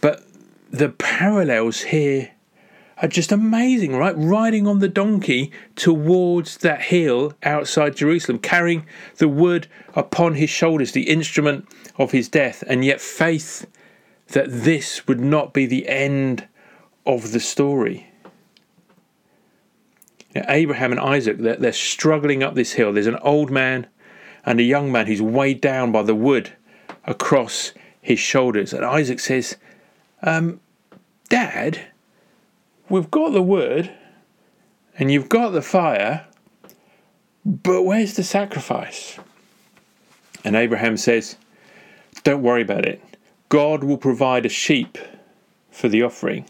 But 0.00 0.24
the 0.70 0.90
parallels 0.90 1.80
here 1.80 2.32
are 3.02 3.08
just 3.08 3.32
amazing, 3.32 3.96
right? 3.96 4.14
Riding 4.16 4.66
on 4.66 4.80
the 4.80 4.88
donkey 4.88 5.52
towards 5.74 6.58
that 6.58 6.82
hill 6.82 7.32
outside 7.42 7.96
Jerusalem, 7.96 8.38
carrying 8.38 8.86
the 9.16 9.28
wood 9.28 9.68
upon 9.94 10.34
his 10.34 10.50
shoulders, 10.50 10.92
the 10.92 11.08
instrument 11.08 11.66
of 11.96 12.12
his 12.12 12.28
death, 12.28 12.62
and 12.66 12.84
yet 12.84 13.00
faith 13.00 13.66
that 14.28 14.46
this 14.48 15.06
would 15.08 15.20
not 15.20 15.52
be 15.52 15.66
the 15.66 15.88
end 15.88 16.46
of 17.06 17.32
the 17.32 17.40
story. 17.40 18.06
Abraham 20.34 20.92
and 20.92 21.00
Isaac, 21.00 21.38
they're, 21.38 21.56
they're 21.56 21.72
struggling 21.72 22.42
up 22.42 22.54
this 22.54 22.72
hill. 22.72 22.92
There's 22.92 23.06
an 23.06 23.16
old 23.16 23.50
man 23.50 23.86
and 24.44 24.60
a 24.60 24.64
young 24.64 24.92
man 24.92 25.06
who's 25.06 25.22
weighed 25.22 25.60
down 25.60 25.90
by 25.90 26.02
the 26.02 26.14
wood 26.14 26.52
across 27.04 27.72
his 28.00 28.18
shoulders. 28.18 28.72
And 28.72 28.84
Isaac 28.84 29.20
says, 29.20 29.56
um, 30.22 30.60
Dad, 31.28 31.80
we've 32.88 33.10
got 33.10 33.32
the 33.32 33.42
wood 33.42 33.90
and 34.98 35.10
you've 35.10 35.28
got 35.28 35.50
the 35.50 35.62
fire, 35.62 36.26
but 37.44 37.82
where's 37.82 38.14
the 38.14 38.24
sacrifice? 38.24 39.18
And 40.44 40.56
Abraham 40.56 40.96
says, 40.96 41.36
Don't 42.24 42.42
worry 42.42 42.62
about 42.62 42.86
it. 42.86 43.02
God 43.48 43.84
will 43.84 43.98
provide 43.98 44.46
a 44.46 44.48
sheep 44.48 44.98
for 45.70 45.88
the 45.88 46.02
offering. 46.02 46.46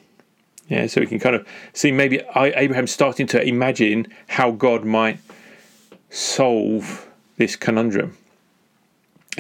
Yeah, 0.68 0.86
so 0.86 1.00
we 1.00 1.06
can 1.06 1.18
kind 1.18 1.34
of 1.34 1.46
see 1.72 1.90
maybe 1.90 2.22
Abraham 2.36 2.86
starting 2.86 3.26
to 3.28 3.42
imagine 3.42 4.06
how 4.28 4.52
God 4.52 4.84
might 4.84 5.18
solve 6.10 7.08
this 7.38 7.56
conundrum. 7.56 8.16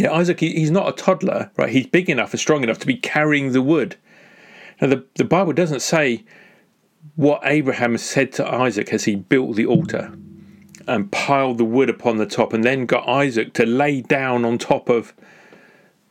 Yeah, 0.00 0.12
Isaac, 0.12 0.40
he's 0.40 0.70
not 0.70 0.88
a 0.88 0.92
toddler, 0.92 1.50
right? 1.58 1.68
He's 1.68 1.86
big 1.86 2.08
enough 2.08 2.32
and 2.32 2.40
strong 2.40 2.62
enough 2.62 2.78
to 2.78 2.86
be 2.86 2.96
carrying 2.96 3.52
the 3.52 3.60
wood. 3.60 3.96
Now, 4.80 4.88
the, 4.88 5.04
the 5.16 5.26
Bible 5.26 5.52
doesn't 5.52 5.80
say 5.80 6.24
what 7.16 7.42
Abraham 7.44 7.98
said 7.98 8.32
to 8.32 8.50
Isaac 8.50 8.94
as 8.94 9.04
he 9.04 9.14
built 9.14 9.56
the 9.56 9.66
altar 9.66 10.16
and 10.88 11.12
piled 11.12 11.58
the 11.58 11.66
wood 11.66 11.90
upon 11.90 12.16
the 12.16 12.24
top 12.24 12.54
and 12.54 12.64
then 12.64 12.86
got 12.86 13.06
Isaac 13.06 13.52
to 13.54 13.66
lay 13.66 14.00
down 14.00 14.46
on 14.46 14.56
top 14.56 14.88
of 14.88 15.12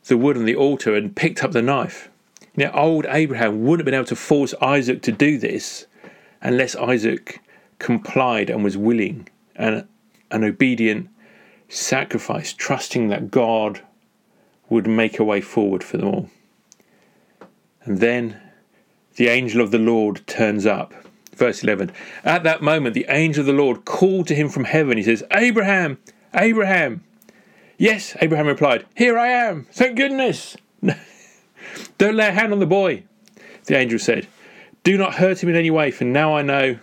the 0.04 0.16
wood 0.16 0.36
on 0.36 0.44
the 0.44 0.54
altar 0.54 0.94
and 0.94 1.16
picked 1.16 1.42
up 1.42 1.50
the 1.50 1.60
knife. 1.60 2.08
Now, 2.54 2.70
old 2.70 3.06
Abraham 3.08 3.62
wouldn't 3.64 3.80
have 3.80 3.86
been 3.86 3.94
able 3.94 4.04
to 4.04 4.14
force 4.14 4.54
Isaac 4.62 5.02
to 5.02 5.10
do 5.10 5.36
this 5.36 5.88
unless 6.42 6.76
Isaac 6.76 7.42
complied 7.80 8.50
and 8.50 8.62
was 8.62 8.76
willing 8.76 9.28
and 9.56 9.84
an 10.30 10.44
obedient 10.44 11.08
sacrifice, 11.70 12.52
trusting 12.52 13.08
that 13.08 13.30
God 13.30 13.80
would 14.68 14.86
make 14.86 15.18
a 15.18 15.24
way 15.24 15.40
forward 15.40 15.82
for 15.82 15.96
them 15.96 16.08
all. 16.08 16.30
And 17.84 17.98
then 17.98 18.40
the 19.16 19.28
angel 19.28 19.60
of 19.60 19.70
the 19.70 19.78
Lord 19.78 20.26
turns 20.26 20.66
up. 20.66 20.92
Verse 21.34 21.62
11. 21.62 21.92
At 22.24 22.42
that 22.42 22.60
moment, 22.60 22.94
the 22.94 23.06
angel 23.08 23.40
of 23.40 23.46
the 23.46 23.52
Lord 23.52 23.84
called 23.84 24.26
to 24.28 24.34
him 24.34 24.48
from 24.48 24.64
heaven. 24.64 24.98
He 24.98 25.02
says, 25.02 25.24
Abraham, 25.30 25.98
Abraham. 26.34 27.02
Yes, 27.78 28.14
Abraham 28.20 28.46
replied, 28.46 28.84
Here 28.94 29.18
I 29.18 29.28
am. 29.28 29.66
Thank 29.72 29.96
goodness. 29.96 30.56
Don't 31.98 32.16
lay 32.16 32.28
a 32.28 32.32
hand 32.32 32.52
on 32.52 32.58
the 32.58 32.66
boy. 32.66 33.04
The 33.64 33.76
angel 33.76 33.98
said, 33.98 34.26
Do 34.84 34.98
not 34.98 35.14
hurt 35.14 35.42
him 35.42 35.48
in 35.48 35.56
any 35.56 35.70
way, 35.70 35.90
for 35.90 36.04
now 36.04 36.36
I 36.36 36.42
know 36.42 36.78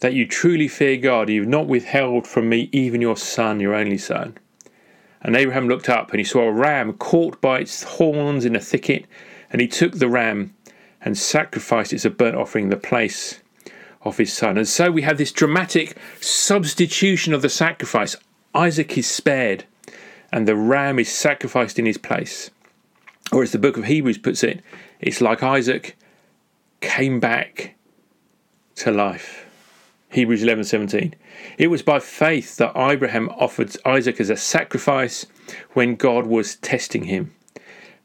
that 0.00 0.14
you 0.14 0.26
truly 0.26 0.68
fear 0.68 0.96
God. 0.96 1.28
You 1.28 1.42
have 1.42 1.48
not 1.48 1.66
withheld 1.66 2.26
from 2.26 2.48
me 2.48 2.68
even 2.72 3.00
your 3.00 3.16
son, 3.16 3.60
your 3.60 3.74
only 3.74 3.98
son. 3.98 4.38
And 5.20 5.34
Abraham 5.34 5.68
looked 5.68 5.88
up 5.88 6.10
and 6.10 6.20
he 6.20 6.24
saw 6.24 6.42
a 6.42 6.52
ram 6.52 6.92
caught 6.94 7.40
by 7.40 7.60
its 7.60 7.82
horns 7.82 8.44
in 8.44 8.54
a 8.54 8.60
thicket, 8.60 9.06
and 9.50 9.60
he 9.60 9.66
took 9.66 9.94
the 9.94 10.08
ram 10.08 10.54
and 11.00 11.18
sacrificed 11.18 11.92
it 11.92 11.96
as 11.96 12.04
a 12.04 12.10
burnt 12.10 12.36
offering 12.36 12.64
in 12.64 12.70
the 12.70 12.76
place 12.76 13.40
of 14.02 14.16
his 14.16 14.32
son. 14.32 14.56
And 14.56 14.68
so 14.68 14.90
we 14.90 15.02
have 15.02 15.18
this 15.18 15.32
dramatic 15.32 15.96
substitution 16.20 17.34
of 17.34 17.42
the 17.42 17.48
sacrifice. 17.48 18.14
Isaac 18.54 18.96
is 18.96 19.08
spared, 19.08 19.64
and 20.30 20.46
the 20.46 20.56
ram 20.56 20.98
is 20.98 21.10
sacrificed 21.10 21.78
in 21.78 21.86
his 21.86 21.98
place. 21.98 22.50
Or 23.32 23.42
as 23.42 23.52
the 23.52 23.58
book 23.58 23.76
of 23.76 23.84
Hebrews 23.84 24.18
puts 24.18 24.42
it, 24.42 24.62
it's 25.00 25.20
like 25.20 25.42
Isaac 25.42 25.96
came 26.80 27.20
back 27.20 27.74
to 28.76 28.90
life. 28.90 29.47
Hebrews 30.10 30.42
11:17. 30.42 31.14
It 31.58 31.66
was 31.68 31.82
by 31.82 31.98
faith 31.98 32.56
that 32.56 32.72
Abraham 32.74 33.28
offered 33.30 33.76
Isaac 33.84 34.18
as 34.20 34.30
a 34.30 34.36
sacrifice 34.36 35.26
when 35.74 35.96
God 35.96 36.26
was 36.26 36.56
testing 36.56 37.04
him. 37.04 37.32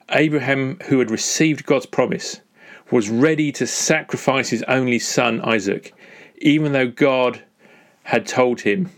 Abraham, 0.09 0.79
who 0.87 0.99
had 0.99 1.09
received 1.09 1.65
God's 1.65 1.85
promise, 1.85 2.41
was 2.91 3.09
ready 3.09 3.53
to 3.53 3.65
sacrifice 3.65 4.49
his 4.49 4.63
only 4.63 4.99
son 4.99 5.39
Isaac, 5.41 5.93
even 6.39 6.73
though 6.73 6.87
God 6.87 7.43
had 8.03 8.27
told 8.27 8.61
him, 8.61 8.89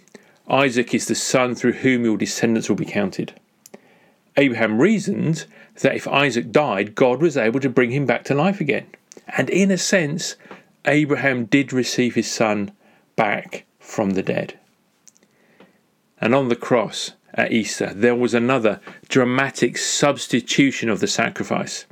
Isaac 0.49 0.93
is 0.93 1.05
the 1.05 1.15
son 1.15 1.53
through 1.53 1.73
whom 1.73 2.05
your 2.05 2.17
descendants 2.17 2.69
will 2.69 2.75
be 2.75 2.85
counted. 2.85 3.33
Abraham 4.35 4.81
reasoned 4.81 5.45
that 5.81 5.95
if 5.95 6.07
Isaac 6.07 6.51
died, 6.51 6.95
God 6.95 7.21
was 7.21 7.37
able 7.37 7.59
to 7.59 7.69
bring 7.69 7.91
him 7.91 8.07
back 8.07 8.23
to 8.25 8.33
life 8.33 8.59
again. 8.59 8.87
And 9.27 9.49
in 9.49 9.69
a 9.69 9.77
sense, 9.77 10.35
Abraham 10.85 11.45
did 11.45 11.71
receive 11.71 12.15
his 12.15 12.29
son 12.29 12.71
back 13.15 13.65
from 13.79 14.11
the 14.11 14.23
dead. 14.23 14.59
And 16.19 16.33
on 16.33 16.49
the 16.49 16.55
cross 16.55 17.11
at 17.33 17.51
Easter, 17.51 17.93
there 17.93 18.15
was 18.15 18.33
another 18.33 18.79
dramatic 19.09 19.77
substitution 19.77 20.89
of 20.89 20.99
the 20.99 21.07
sacrifice. 21.07 21.85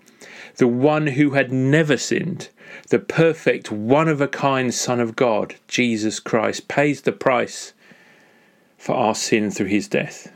The 0.56 0.68
one 0.68 1.08
who 1.08 1.32
had 1.32 1.52
never 1.52 1.98
sinned, 1.98 2.50
the 2.90 3.00
perfect, 3.00 3.72
one 3.72 4.08
of 4.08 4.22
a 4.22 4.28
kind 4.28 4.74
Son 4.74 5.00
of 5.00 5.16
God, 5.16 5.56
Jesus 5.68 6.20
Christ, 6.20 6.68
pays 6.68 7.02
the 7.02 7.12
price 7.12 7.74
for 8.78 8.96
our 8.96 9.16
sin 9.16 9.50
through 9.52 9.68
his 9.68 9.88
death. 9.88 10.32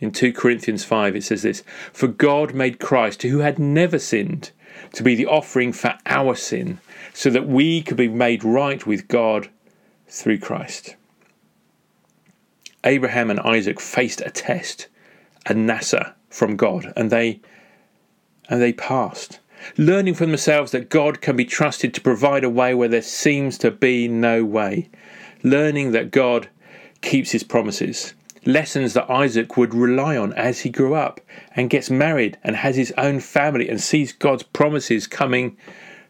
In 0.00 0.10
2 0.10 0.32
Corinthians 0.32 0.84
5, 0.84 1.16
it 1.16 1.24
says 1.24 1.42
this 1.42 1.62
For 1.92 2.08
God 2.08 2.54
made 2.54 2.80
Christ, 2.80 3.22
who 3.22 3.38
had 3.38 3.58
never 3.58 3.98
sinned, 3.98 4.50
to 4.92 5.02
be 5.02 5.14
the 5.14 5.26
offering 5.26 5.72
for 5.72 5.96
our 6.06 6.34
sin, 6.34 6.78
so 7.14 7.30
that 7.30 7.46
we 7.46 7.80
could 7.80 7.96
be 7.96 8.08
made 8.08 8.44
right 8.44 8.84
with 8.86 9.08
God 9.08 9.48
through 10.08 10.38
Christ. 10.38 10.96
Abraham 12.82 13.30
and 13.30 13.40
Isaac 13.40 13.80
faced 13.80 14.20
a 14.20 14.30
test, 14.30 14.88
a 15.46 15.54
nasa 15.54 16.12
from 16.28 16.56
God, 16.56 16.92
and 16.96 17.10
they 17.10 17.40
and 18.50 18.60
they 18.60 18.72
passed. 18.74 19.38
Learning 19.78 20.12
for 20.12 20.26
themselves 20.26 20.72
that 20.72 20.90
God 20.90 21.22
can 21.22 21.36
be 21.36 21.46
trusted 21.46 21.94
to 21.94 22.00
provide 22.00 22.44
a 22.44 22.50
way 22.50 22.74
where 22.74 22.88
there 22.88 23.00
seems 23.00 23.56
to 23.58 23.70
be 23.70 24.08
no 24.08 24.44
way. 24.44 24.90
Learning 25.42 25.92
that 25.92 26.10
God 26.10 26.48
keeps 27.00 27.30
his 27.30 27.44
promises. 27.44 28.12
Lessons 28.44 28.92
that 28.92 29.08
Isaac 29.08 29.56
would 29.56 29.72
rely 29.72 30.18
on 30.18 30.34
as 30.34 30.60
he 30.60 30.68
grew 30.68 30.94
up 30.94 31.20
and 31.56 31.70
gets 31.70 31.88
married 31.88 32.36
and 32.44 32.56
has 32.56 32.76
his 32.76 32.92
own 32.98 33.20
family 33.20 33.70
and 33.70 33.80
sees 33.80 34.12
God's 34.12 34.42
promises 34.42 35.06
coming 35.06 35.56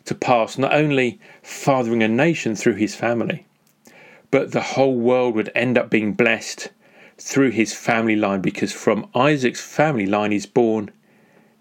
to 0.04 0.14
pass, 0.14 0.58
not 0.58 0.74
only 0.74 1.18
fathering 1.42 2.02
a 2.02 2.08
nation 2.08 2.54
through 2.54 2.74
his 2.74 2.94
family, 2.94 3.46
but 4.30 4.52
the 4.52 4.60
whole 4.60 4.96
world 4.96 5.34
would 5.34 5.50
end 5.54 5.78
up 5.78 5.90
being 5.90 6.12
blessed 6.12 6.70
through 7.18 7.50
his 7.50 7.72
family 7.72 8.16
line 8.16 8.40
because 8.40 8.72
from 8.72 9.08
Isaac's 9.14 9.60
family 9.60 10.06
line 10.06 10.32
is 10.32 10.46
born 10.46 10.90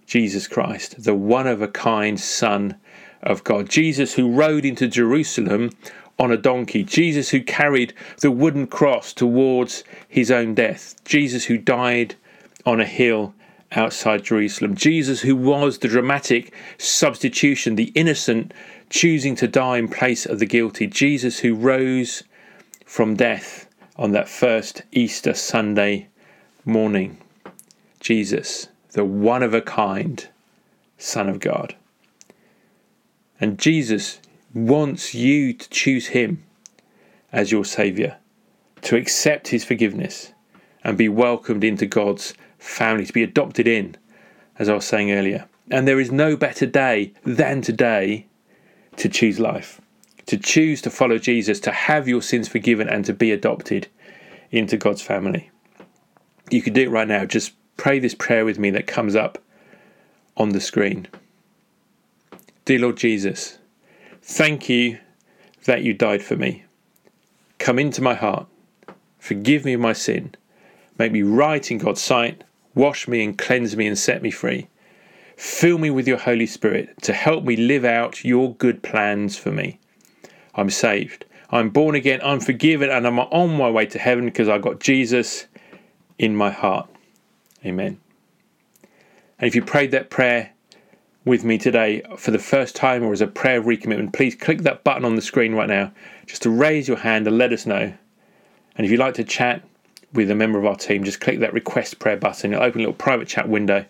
Jesus 0.06 0.48
Christ, 0.48 1.04
the 1.04 1.16
one 1.16 1.48
of 1.48 1.62
a 1.62 1.68
kind 1.68 2.20
Son 2.20 2.76
of 3.22 3.44
God. 3.44 3.70
Jesus 3.70 4.14
who 4.14 4.32
rode 4.32 4.66
into 4.66 4.88
Jerusalem 4.88 5.72
on 6.20 6.32
a 6.32 6.38
donkey. 6.38 6.84
Jesus 6.84 7.30
who 7.30 7.42
carried 7.42 7.94
the 8.22 8.32
wooden 8.32 8.68
cross 8.68 9.14
towards 9.14 9.84
his 10.08 10.30
own 10.30 10.54
death. 10.54 10.96
Jesus 11.06 11.46
who 11.46 11.58
died 11.58 12.16
on 12.66 12.80
a 12.80 12.86
hill 12.86 13.34
outside 13.76 14.24
Jerusalem. 14.24 14.76
Jesus 14.76 15.22
who 15.22 15.36
was 15.36 15.80
the 15.80 15.88
dramatic 15.88 16.54
substitution, 16.78 17.76
the 17.76 17.92
innocent 17.96 18.54
choosing 18.90 19.36
to 19.36 19.48
die 19.48 19.78
in 19.78 19.88
place 19.88 20.26
of 20.26 20.40
the 20.40 20.46
guilty. 20.46 20.88
Jesus 20.88 21.40
who 21.40 21.56
rose 21.56 22.24
from 22.86 23.16
death 23.16 23.68
on 23.96 24.12
that 24.12 24.30
first 24.30 24.84
Easter 24.92 25.34
Sunday 25.34 26.08
morning. 26.66 27.18
Jesus, 28.00 28.68
the 28.92 29.06
one 29.06 29.44
of 29.44 29.54
a 29.54 29.62
kind 29.62 30.28
Son 30.98 31.28
of 31.28 31.40
God. 31.40 31.76
And 33.40 33.60
Jesus 33.60 34.20
wants 34.54 35.14
you 35.14 35.54
to 35.54 35.70
choose 35.70 36.08
Him 36.08 36.44
as 37.32 37.52
your 37.52 37.66
Saviour, 37.66 38.18
to 38.84 38.96
accept 38.96 39.48
His 39.50 39.66
forgiveness 39.66 40.32
and 40.84 40.98
be 40.98 41.10
welcomed 41.10 41.64
into 41.64 41.86
God's 41.86 42.34
family, 42.64 43.06
to 43.06 43.14
be 43.14 43.24
adopted 43.24 43.68
in, 43.68 43.96
as 44.58 44.70
I 44.70 44.74
was 44.74 44.86
saying 44.86 45.12
earlier. 45.12 45.48
And 45.70 45.88
there 45.88 46.00
is 46.00 46.12
no 46.12 46.36
better 46.36 46.66
day 46.66 47.14
than 47.24 47.62
today 47.62 48.28
to 48.98 49.10
choose 49.10 49.40
life, 49.40 49.82
to 50.26 50.38
choose 50.38 50.82
to 50.82 50.90
follow 50.90 51.18
Jesus, 51.18 51.60
to 51.62 51.72
have 51.72 52.08
your 52.08 52.22
sins 52.22 52.48
forgiven, 52.48 52.88
and 52.88 53.06
to 53.06 53.14
be 53.14 53.32
adopted 53.32 53.88
into 54.52 54.78
God's 54.78 55.02
family. 55.02 55.50
You 56.50 56.62
can 56.62 56.74
do 56.74 56.84
it 56.84 56.90
right 56.90 57.08
now. 57.08 57.26
Just 57.26 57.54
pray 57.78 58.00
this 58.00 58.16
prayer 58.16 58.46
with 58.46 58.60
me 58.60 58.70
that 58.72 58.88
comes 58.88 59.16
up 59.16 59.40
on 60.38 60.50
the 60.50 60.62
screen. 60.62 61.08
Dear 62.66 62.80
Lord 62.80 62.98
Jesus, 62.98 63.58
thank 64.22 64.70
you 64.70 65.00
that 65.66 65.84
you 65.84 65.94
died 65.94 66.24
for 66.24 66.36
me. 66.36 66.64
Come 67.60 67.80
into 67.80 68.02
my 68.02 68.14
heart, 68.14 68.48
forgive 69.20 69.66
me 69.66 69.76
my 69.76 69.94
sin, 69.94 70.36
make 70.98 71.12
me 71.12 71.22
right 71.24 71.72
in 71.72 71.78
God's 71.78 72.02
sight, 72.02 72.44
wash 72.76 73.08
me 73.08 73.24
and 73.24 73.38
cleanse 73.38 73.76
me 73.76 73.88
and 73.88 73.98
set 73.98 74.22
me 74.22 74.32
free. 74.32 74.68
Fill 75.36 75.78
me 75.78 75.90
with 75.90 76.08
your 76.08 76.18
Holy 76.18 76.46
Spirit 76.46 77.02
to 77.04 77.14
help 77.14 77.44
me 77.44 77.56
live 77.56 77.86
out 77.86 78.24
your 78.24 78.56
good 78.56 78.84
plans 78.84 79.38
for 79.38 79.52
me. 79.52 79.80
I'm 80.56 80.70
saved. 80.70 81.26
I'm 81.50 81.70
born 81.70 81.96
again. 81.96 82.20
I'm 82.24 82.40
forgiven 82.40 82.90
and 82.90 83.06
I'm 83.06 83.20
on 83.20 83.58
my 83.58 83.70
way 83.70 83.86
to 83.88 84.00
heaven 84.00 84.26
because 84.26 84.50
I've 84.50 84.62
got 84.62 84.80
Jesus 84.80 85.46
in 86.18 86.36
my 86.36 86.50
heart. 86.50 86.90
Amen. 87.66 88.00
And 89.40 89.48
if 89.48 89.56
you 89.56 89.64
prayed 89.64 89.92
that 89.92 90.10
prayer 90.10 90.52
with 91.26 91.44
me 91.44 91.58
today 91.58 92.02
for 92.18 92.32
the 92.32 92.40
first 92.40 92.76
time 92.76 93.04
or 93.04 93.14
as 93.14 93.22
a 93.22 93.28
prayer 93.28 93.60
of 93.60 93.66
recommitment, 93.66 94.14
please 94.14 94.36
click 94.36 94.60
that 94.64 94.84
button 94.84 95.06
on 95.06 95.16
the 95.16 95.22
screen 95.22 95.54
right 95.54 95.70
now 95.70 95.92
just 96.26 96.42
to 96.44 96.50
raise 96.50 96.88
your 96.88 96.98
hand 96.98 97.28
and 97.28 97.38
let 97.38 97.54
us 97.54 97.66
know. 97.66 97.94
And 98.76 98.86
if 98.86 98.92
you'd 98.92 99.00
like 99.00 99.16
to 99.16 99.24
chat 99.24 99.64
with 100.14 100.30
a 100.32 100.36
member 100.36 100.60
of 100.60 100.66
our 100.66 100.76
team, 100.76 101.04
just 101.04 101.20
click 101.20 101.40
that 101.40 101.54
request 101.54 102.00
prayer 102.00 102.18
button. 102.18 102.54
It'll 102.54 102.64
open 102.64 102.82
a 102.82 102.84
little 102.84 102.94
private 102.94 103.28
chat 103.28 103.50
window 103.50 103.86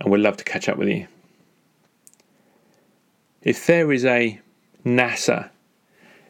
and 0.00 0.12
we'd 0.12 0.20
love 0.20 0.36
to 0.38 0.44
catch 0.44 0.68
up 0.68 0.78
with 0.78 0.88
you. 0.88 1.06
if 3.42 3.66
there 3.66 3.90
is 3.92 4.04
a 4.04 4.38
NASA 4.84 5.50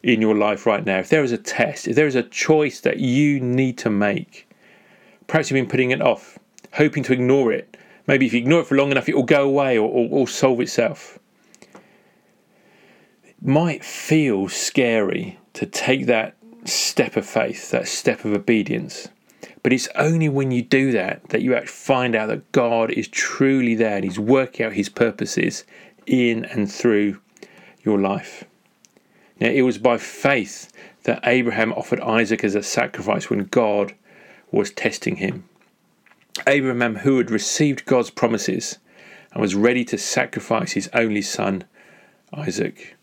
in 0.03 0.21
your 0.21 0.35
life 0.35 0.65
right 0.65 0.85
now, 0.85 0.99
if 0.99 1.09
there 1.09 1.23
is 1.23 1.31
a 1.31 1.37
test, 1.37 1.87
if 1.87 1.95
there 1.95 2.07
is 2.07 2.15
a 2.15 2.23
choice 2.23 2.81
that 2.81 2.99
you 2.99 3.39
need 3.39 3.77
to 3.77 3.89
make, 3.89 4.49
perhaps 5.27 5.49
you've 5.49 5.55
been 5.55 5.69
putting 5.69 5.91
it 5.91 6.01
off, 6.01 6.39
hoping 6.73 7.03
to 7.03 7.13
ignore 7.13 7.51
it. 7.51 7.77
Maybe 8.07 8.25
if 8.25 8.33
you 8.33 8.39
ignore 8.39 8.61
it 8.61 8.67
for 8.67 8.75
long 8.75 8.91
enough, 8.91 9.09
it 9.09 9.15
will 9.15 9.23
go 9.23 9.43
away 9.43 9.77
or, 9.77 9.89
or, 9.89 10.07
or 10.09 10.27
solve 10.27 10.59
itself. 10.59 11.19
It 13.23 13.35
might 13.41 13.83
feel 13.83 14.47
scary 14.49 15.37
to 15.53 15.65
take 15.65 16.07
that 16.07 16.35
step 16.65 17.15
of 17.15 17.25
faith, 17.25 17.71
that 17.71 17.87
step 17.87 18.25
of 18.25 18.33
obedience. 18.33 19.09
But 19.63 19.73
it's 19.73 19.89
only 19.95 20.29
when 20.29 20.51
you 20.51 20.61
do 20.61 20.91
that 20.91 21.29
that 21.29 21.41
you 21.41 21.55
actually 21.55 21.67
find 21.67 22.15
out 22.15 22.27
that 22.27 22.51
God 22.51 22.91
is 22.91 23.07
truly 23.07 23.75
there 23.75 23.95
and 23.95 24.03
He's 24.03 24.19
working 24.19 24.65
out 24.65 24.73
His 24.73 24.89
purposes 24.89 25.63
in 26.05 26.45
and 26.45 26.71
through 26.71 27.19
your 27.83 27.99
life. 27.99 28.43
Now, 29.39 29.47
it 29.47 29.61
was 29.63 29.77
by 29.77 29.97
faith 29.97 30.71
that 31.03 31.21
Abraham 31.23 31.73
offered 31.73 31.99
Isaac 31.99 32.43
as 32.43 32.55
a 32.55 32.61
sacrifice 32.61 33.29
when 33.29 33.45
God 33.45 33.95
was 34.51 34.71
testing 34.71 35.15
him. 35.17 35.45
Abraham, 36.45 36.97
who 36.97 37.17
had 37.17 37.31
received 37.31 37.85
God's 37.85 38.09
promises 38.09 38.77
and 39.31 39.41
was 39.41 39.55
ready 39.55 39.83
to 39.85 39.97
sacrifice 39.97 40.73
his 40.73 40.89
only 40.93 41.21
son, 41.21 41.63
Isaac. 42.33 42.95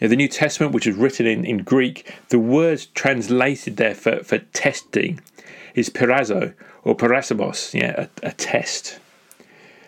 Now, 0.00 0.08
the 0.08 0.16
New 0.16 0.28
Testament, 0.28 0.74
which 0.74 0.86
is 0.86 0.94
written 0.94 1.26
in, 1.26 1.44
in 1.44 1.58
Greek, 1.58 2.12
the 2.28 2.38
word 2.38 2.84
translated 2.94 3.78
there 3.78 3.94
for, 3.94 4.22
for 4.22 4.38
testing 4.38 5.20
is 5.74 5.88
perazo 5.88 6.52
or 6.82 6.94
parasabos, 6.94 7.72
yeah, 7.72 8.06
a, 8.22 8.28
a 8.28 8.32
test. 8.32 9.00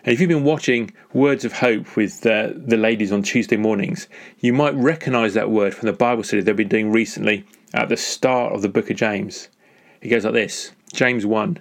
And 0.03 0.13
if 0.13 0.19
you've 0.19 0.29
been 0.29 0.43
watching 0.43 0.91
Words 1.13 1.45
of 1.45 1.53
Hope 1.53 1.95
with 1.95 2.25
uh, 2.25 2.49
the 2.55 2.77
ladies 2.77 3.11
on 3.11 3.21
Tuesday 3.21 3.57
mornings, 3.57 4.07
you 4.39 4.51
might 4.51 4.73
recognize 4.73 5.35
that 5.35 5.51
word 5.51 5.75
from 5.75 5.85
the 5.85 5.93
Bible 5.93 6.23
study 6.23 6.41
they've 6.41 6.55
been 6.55 6.67
doing 6.67 6.91
recently 6.91 7.45
at 7.73 7.89
the 7.89 7.97
start 7.97 8.53
of 8.53 8.63
the 8.63 8.69
book 8.69 8.89
of 8.89 8.97
James. 8.97 9.49
It 10.01 10.09
goes 10.09 10.25
like 10.25 10.33
this 10.33 10.71
James 10.91 11.25
1. 11.25 11.59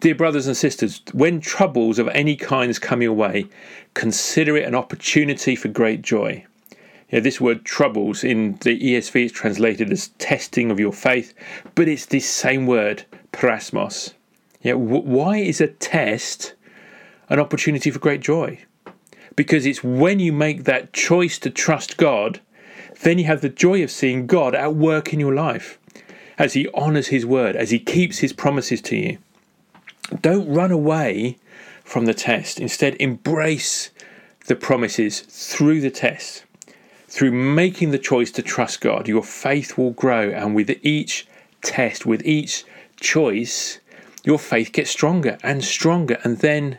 Dear 0.00 0.14
brothers 0.14 0.46
and 0.46 0.56
sisters, 0.56 1.02
when 1.12 1.40
troubles 1.40 1.98
of 1.98 2.08
any 2.08 2.36
kinds 2.36 2.78
come 2.78 3.02
your 3.02 3.12
way, 3.12 3.46
consider 3.94 4.56
it 4.56 4.68
an 4.68 4.74
opportunity 4.76 5.56
for 5.56 5.66
great 5.66 6.02
joy. 6.02 6.44
Yeah, 7.10 7.20
this 7.20 7.40
word 7.40 7.64
troubles 7.64 8.22
in 8.22 8.58
the 8.60 8.78
ESV 8.78 9.26
is 9.26 9.32
translated 9.32 9.90
as 9.90 10.08
testing 10.18 10.70
of 10.70 10.78
your 10.78 10.92
faith, 10.92 11.32
but 11.74 11.88
it's 11.88 12.06
this 12.06 12.28
same 12.28 12.66
word, 12.66 13.06
parasmos. 13.32 14.12
Yeah, 14.60 14.74
why 14.74 15.38
is 15.38 15.60
a 15.60 15.68
test 15.68 16.54
an 17.28 17.38
opportunity 17.38 17.90
for 17.90 17.98
great 17.98 18.20
joy. 18.20 18.58
Because 19.36 19.66
it's 19.66 19.84
when 19.84 20.18
you 20.18 20.32
make 20.32 20.64
that 20.64 20.92
choice 20.92 21.38
to 21.40 21.50
trust 21.50 21.96
God, 21.96 22.40
then 23.02 23.18
you 23.18 23.24
have 23.24 23.40
the 23.40 23.48
joy 23.48 23.82
of 23.82 23.90
seeing 23.90 24.26
God 24.26 24.54
at 24.54 24.74
work 24.74 25.12
in 25.12 25.20
your 25.20 25.34
life 25.34 25.78
as 26.38 26.54
He 26.54 26.68
honours 26.70 27.08
His 27.08 27.26
word, 27.26 27.54
as 27.54 27.70
He 27.70 27.78
keeps 27.78 28.18
His 28.18 28.32
promises 28.32 28.80
to 28.82 28.96
you. 28.96 29.18
Don't 30.20 30.48
run 30.48 30.72
away 30.72 31.38
from 31.84 32.06
the 32.06 32.14
test. 32.14 32.58
Instead, 32.58 32.96
embrace 32.98 33.90
the 34.46 34.56
promises 34.56 35.20
through 35.20 35.80
the 35.80 35.90
test. 35.90 36.44
Through 37.08 37.32
making 37.32 37.90
the 37.90 37.98
choice 37.98 38.30
to 38.32 38.42
trust 38.42 38.82
God, 38.82 39.08
your 39.08 39.22
faith 39.22 39.78
will 39.78 39.92
grow, 39.92 40.28
and 40.30 40.54
with 40.54 40.70
each 40.82 41.26
test, 41.62 42.04
with 42.04 42.24
each 42.26 42.64
choice, 43.00 43.80
your 44.24 44.38
faith 44.38 44.72
gets 44.72 44.90
stronger 44.90 45.38
and 45.42 45.64
stronger, 45.64 46.18
and 46.22 46.38
then 46.38 46.78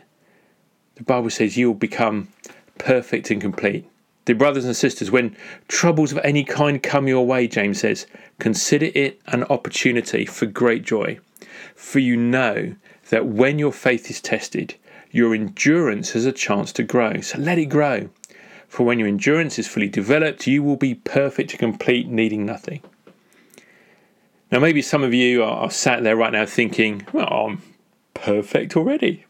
the 0.94 1.02
Bible 1.02 1.30
says 1.30 1.56
you 1.56 1.66
will 1.66 1.74
become 1.74 2.28
perfect 2.78 3.30
and 3.32 3.40
complete. 3.40 3.90
Dear 4.24 4.36
brothers 4.36 4.64
and 4.64 4.76
sisters, 4.76 5.10
when 5.10 5.34
troubles 5.66 6.12
of 6.12 6.18
any 6.22 6.44
kind 6.44 6.80
come 6.80 7.08
your 7.08 7.26
way, 7.26 7.48
James 7.48 7.80
says, 7.80 8.06
consider 8.38 8.90
it 8.94 9.20
an 9.26 9.42
opportunity 9.44 10.26
for 10.26 10.46
great 10.46 10.84
joy. 10.84 11.18
For 11.74 11.98
you 11.98 12.16
know 12.16 12.76
that 13.08 13.26
when 13.26 13.58
your 13.58 13.72
faith 13.72 14.08
is 14.08 14.20
tested, 14.20 14.76
your 15.10 15.34
endurance 15.34 16.12
has 16.12 16.24
a 16.24 16.32
chance 16.32 16.72
to 16.74 16.84
grow. 16.84 17.20
So 17.20 17.38
let 17.38 17.58
it 17.58 17.66
grow. 17.66 18.10
For 18.70 18.86
when 18.86 19.00
your 19.00 19.08
endurance 19.08 19.58
is 19.58 19.66
fully 19.66 19.88
developed, 19.88 20.46
you 20.46 20.62
will 20.62 20.76
be 20.76 20.94
perfect 20.94 21.50
and 21.50 21.58
complete, 21.58 22.06
needing 22.06 22.46
nothing. 22.46 22.82
Now, 24.52 24.60
maybe 24.60 24.80
some 24.80 25.02
of 25.02 25.12
you 25.12 25.42
are, 25.42 25.68
sat 25.72 26.04
there 26.04 26.14
right 26.14 26.32
now 26.32 26.46
thinking, 26.46 27.04
well, 27.12 27.26
I'm 27.26 27.62
perfect 28.14 28.76
already. 28.76 29.24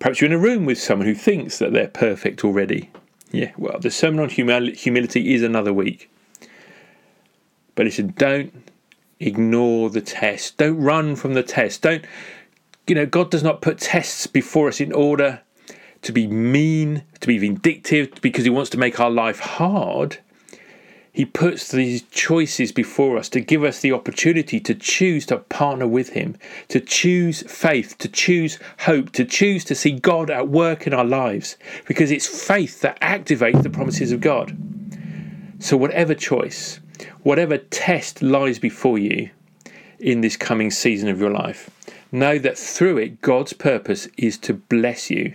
Perhaps 0.00 0.20
you're 0.20 0.30
in 0.30 0.36
a 0.36 0.38
room 0.38 0.66
with 0.66 0.80
someone 0.80 1.06
who 1.06 1.14
thinks 1.14 1.60
that 1.60 1.72
they're 1.72 1.86
perfect 1.86 2.42
already. 2.44 2.90
Yeah, 3.30 3.52
well, 3.56 3.78
the 3.78 3.90
sermon 3.90 4.18
on 4.18 4.28
humility 4.28 5.32
is 5.32 5.44
another 5.44 5.72
week. 5.72 6.10
But 7.76 7.86
listen, 7.86 8.14
don't 8.18 8.52
ignore 9.20 9.90
the 9.90 10.00
test. 10.00 10.56
Don't 10.56 10.80
run 10.80 11.14
from 11.14 11.34
the 11.34 11.44
test. 11.44 11.82
Don't, 11.82 12.04
you 12.88 12.96
know, 12.96 13.06
God 13.06 13.30
does 13.30 13.44
not 13.44 13.62
put 13.62 13.78
tests 13.78 14.26
before 14.26 14.66
us 14.66 14.80
in 14.80 14.92
order 14.92 15.42
to 16.02 16.12
be 16.12 16.26
mean, 16.26 17.02
to 17.20 17.26
be 17.26 17.38
vindictive, 17.38 18.10
because 18.20 18.44
He 18.44 18.50
wants 18.50 18.70
to 18.70 18.78
make 18.78 18.98
our 19.00 19.10
life 19.10 19.40
hard. 19.40 20.18
He 21.12 21.24
puts 21.24 21.70
these 21.70 22.02
choices 22.02 22.70
before 22.70 23.18
us 23.18 23.28
to 23.30 23.40
give 23.40 23.64
us 23.64 23.80
the 23.80 23.92
opportunity 23.92 24.60
to 24.60 24.74
choose 24.74 25.26
to 25.26 25.38
partner 25.38 25.86
with 25.86 26.10
Him, 26.10 26.36
to 26.68 26.80
choose 26.80 27.42
faith, 27.42 27.98
to 27.98 28.08
choose 28.08 28.58
hope, 28.80 29.10
to 29.12 29.24
choose 29.24 29.64
to 29.64 29.74
see 29.74 29.92
God 29.92 30.30
at 30.30 30.48
work 30.48 30.86
in 30.86 30.94
our 30.94 31.04
lives, 31.04 31.56
because 31.86 32.10
it's 32.10 32.26
faith 32.26 32.80
that 32.82 33.00
activates 33.00 33.62
the 33.62 33.70
promises 33.70 34.12
of 34.12 34.20
God. 34.20 34.56
So, 35.58 35.76
whatever 35.76 36.14
choice, 36.14 36.80
whatever 37.22 37.58
test 37.58 38.22
lies 38.22 38.58
before 38.58 38.98
you 38.98 39.30
in 39.98 40.22
this 40.22 40.36
coming 40.36 40.70
season 40.70 41.08
of 41.08 41.20
your 41.20 41.30
life, 41.30 41.68
know 42.12 42.38
that 42.38 42.56
through 42.56 42.98
it, 42.98 43.20
God's 43.20 43.52
purpose 43.52 44.08
is 44.16 44.38
to 44.38 44.54
bless 44.54 45.10
you, 45.10 45.34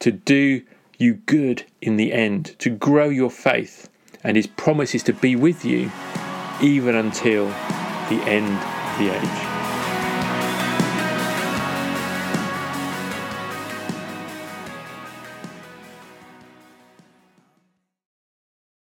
to 0.00 0.12
do 0.12 0.62
you 0.98 1.14
good 1.14 1.64
in 1.80 1.96
the 1.96 2.12
end, 2.12 2.56
to 2.58 2.70
grow 2.70 3.08
your 3.08 3.30
faith 3.30 3.88
and 4.24 4.36
his 4.36 4.46
promise 4.46 4.94
is 4.94 5.02
to 5.04 5.12
be 5.12 5.36
with 5.36 5.64
you 5.64 5.90
even 6.60 6.94
until 6.94 7.46
the 8.08 8.20
end 8.26 8.46
of 8.46 8.98
the 8.98 9.14
age. 9.14 9.47